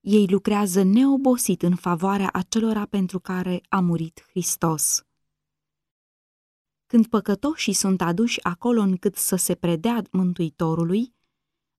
Ei 0.00 0.26
lucrează 0.26 0.82
neobosit 0.82 1.62
în 1.62 1.74
favoarea 1.74 2.30
acelora 2.32 2.86
pentru 2.86 3.18
care 3.20 3.60
a 3.68 3.80
murit 3.80 4.24
Hristos. 4.28 5.02
Când 6.86 7.06
păcătoșii 7.06 7.72
sunt 7.72 8.00
aduși 8.00 8.44
acolo 8.44 8.80
încât 8.80 9.16
să 9.16 9.36
se 9.36 9.54
predea 9.54 10.02
Mântuitorului, 10.10 11.14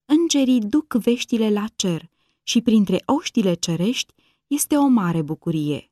îngerii 0.04 0.60
duc 0.60 0.94
veștile 0.94 1.50
la 1.50 1.66
cer 1.76 2.10
și 2.42 2.62
printre 2.62 3.02
oștile 3.06 3.54
cerești 3.54 4.14
este 4.46 4.76
o 4.76 4.86
mare 4.86 5.22
bucurie. 5.22 5.90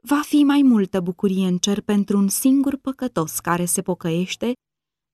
Va 0.00 0.20
fi 0.20 0.42
mai 0.44 0.62
multă 0.62 1.00
bucurie 1.00 1.46
în 1.46 1.58
cer 1.58 1.80
pentru 1.80 2.18
un 2.18 2.28
singur 2.28 2.76
păcătos 2.76 3.38
care 3.38 3.64
se 3.64 3.82
pocăiește 3.82 4.52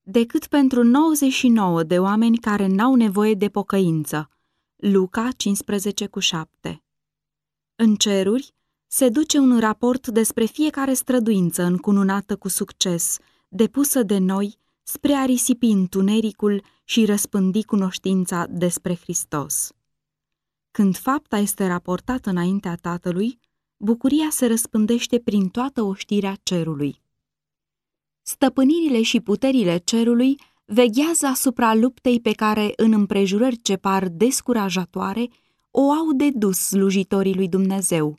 decât 0.01 0.47
pentru 0.47 0.83
99 0.83 1.83
de 1.83 1.99
oameni 1.99 2.37
care 2.37 2.67
n-au 2.67 2.95
nevoie 2.95 3.33
de 3.33 3.49
pocăință. 3.49 4.29
Luca 4.75 5.29
15 5.37 6.07
cu 6.07 6.19
7 6.19 6.83
În 7.75 7.95
ceruri 7.95 8.53
se 8.87 9.09
duce 9.09 9.37
un 9.37 9.59
raport 9.59 10.07
despre 10.07 10.45
fiecare 10.45 10.93
străduință 10.93 11.63
încununată 11.63 12.35
cu 12.35 12.47
succes, 12.47 13.17
depusă 13.47 14.03
de 14.03 14.17
noi 14.17 14.57
spre 14.83 15.13
a 15.13 15.25
risipi 15.25 15.67
întunericul 15.67 16.63
și 16.83 17.05
răspândi 17.05 17.63
cunoștința 17.63 18.45
despre 18.49 18.95
Hristos. 18.95 19.71
Când 20.75 20.97
fapta 20.97 21.37
este 21.37 21.67
raportată 21.67 22.29
înaintea 22.29 22.75
Tatălui, 22.75 23.39
bucuria 23.77 24.27
se 24.29 24.45
răspândește 24.47 25.19
prin 25.19 25.49
toată 25.49 25.81
oștirea 25.81 26.37
cerului. 26.43 27.01
Stăpânirile 28.21 29.01
și 29.01 29.19
puterile 29.19 29.77
cerului 29.77 30.39
veghează 30.65 31.25
asupra 31.25 31.75
luptei 31.75 32.19
pe 32.19 32.31
care, 32.31 32.73
în 32.75 32.93
împrejurări 32.93 33.61
ce 33.61 33.75
par 33.75 34.07
descurajatoare, 34.07 35.27
o 35.71 35.91
au 35.91 36.11
de 36.13 36.29
dus 36.29 36.57
slujitorii 36.57 37.35
lui 37.35 37.47
Dumnezeu. 37.47 38.17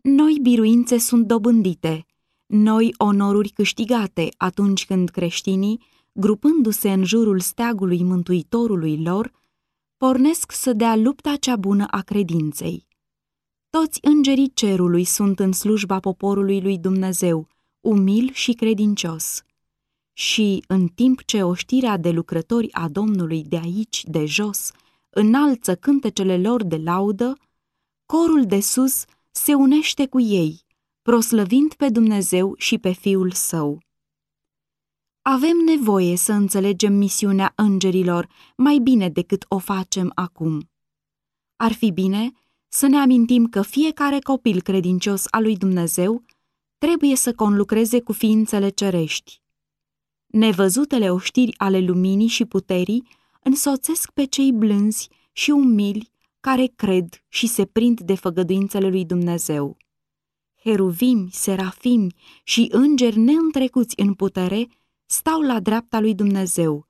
Noi 0.00 0.38
biruințe 0.42 0.98
sunt 0.98 1.26
dobândite, 1.26 2.06
noi 2.46 2.94
onoruri 2.96 3.48
câștigate 3.48 4.28
atunci 4.36 4.86
când 4.86 5.08
creștinii, 5.08 5.80
grupându-se 6.12 6.92
în 6.92 7.04
jurul 7.04 7.40
steagului 7.40 8.02
mântuitorului 8.02 9.02
lor, 9.02 9.37
pornesc 9.98 10.52
să 10.52 10.72
dea 10.72 10.96
lupta 10.96 11.36
cea 11.36 11.56
bună 11.56 11.86
a 11.90 12.00
credinței. 12.00 12.86
Toți 13.70 13.98
îngerii 14.02 14.52
cerului 14.54 15.04
sunt 15.04 15.38
în 15.38 15.52
slujba 15.52 16.00
poporului 16.00 16.60
lui 16.60 16.78
Dumnezeu, 16.78 17.48
umil 17.80 18.30
și 18.32 18.52
credincios. 18.52 19.42
Și, 20.12 20.64
în 20.66 20.88
timp 20.88 21.24
ce 21.24 21.42
oștirea 21.42 21.96
de 21.96 22.10
lucrători 22.10 22.72
a 22.72 22.88
Domnului 22.88 23.44
de 23.44 23.56
aici, 23.56 24.04
de 24.04 24.24
jos, 24.24 24.70
înalță 25.10 25.74
cântecele 25.74 26.38
lor 26.38 26.64
de 26.64 26.76
laudă, 26.76 27.38
corul 28.06 28.46
de 28.46 28.60
sus 28.60 29.04
se 29.30 29.54
unește 29.54 30.06
cu 30.06 30.20
ei, 30.20 30.64
proslăvind 31.02 31.74
pe 31.74 31.88
Dumnezeu 31.88 32.54
și 32.56 32.78
pe 32.78 32.92
Fiul 32.92 33.30
Său. 33.30 33.82
Avem 35.30 35.56
nevoie 35.56 36.16
să 36.16 36.32
înțelegem 36.32 36.92
misiunea 36.92 37.52
îngerilor 37.56 38.28
mai 38.56 38.78
bine 38.78 39.08
decât 39.08 39.44
o 39.48 39.58
facem 39.58 40.12
acum. 40.14 40.70
Ar 41.56 41.72
fi 41.72 41.90
bine 41.90 42.30
să 42.68 42.86
ne 42.86 42.96
amintim 42.96 43.46
că 43.46 43.62
fiecare 43.62 44.18
copil 44.18 44.60
credincios 44.60 45.24
al 45.30 45.42
lui 45.42 45.56
Dumnezeu 45.56 46.22
trebuie 46.78 47.16
să 47.16 47.34
conlucreze 47.34 48.00
cu 48.00 48.12
ființele 48.12 48.68
cerești. 48.68 49.40
Nevăzutele 50.26 51.10
oștiri 51.10 51.54
ale 51.58 51.80
luminii 51.80 52.26
și 52.26 52.44
puterii 52.44 53.08
însoțesc 53.42 54.10
pe 54.10 54.24
cei 54.24 54.52
blânzi 54.52 55.08
și 55.32 55.50
umili 55.50 56.10
care 56.40 56.72
cred 56.76 57.24
și 57.28 57.46
se 57.46 57.64
prind 57.64 58.00
de 58.00 58.14
făgăduințele 58.14 58.88
lui 58.88 59.04
Dumnezeu. 59.04 59.76
Heruvimi, 60.64 61.28
serafimi 61.32 62.14
și 62.42 62.68
îngeri 62.70 63.18
neîntrecuți 63.18 64.00
în 64.00 64.14
putere 64.14 64.68
stau 65.10 65.40
la 65.40 65.60
dreapta 65.60 66.00
lui 66.00 66.14
Dumnezeu, 66.14 66.86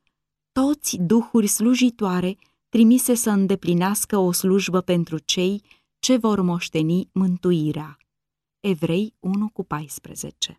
toți 0.52 0.96
duhuri 0.96 1.46
slujitoare 1.46 2.36
trimise 2.68 3.14
să 3.14 3.30
îndeplinească 3.30 4.16
o 4.16 4.32
slujbă 4.32 4.80
pentru 4.80 5.18
cei 5.18 5.62
ce 5.98 6.16
vor 6.16 6.40
moșteni 6.40 7.08
mântuirea. 7.12 7.96
Evrei 8.60 9.14
1 9.20 9.48
cu 9.48 9.64
14 9.64 10.58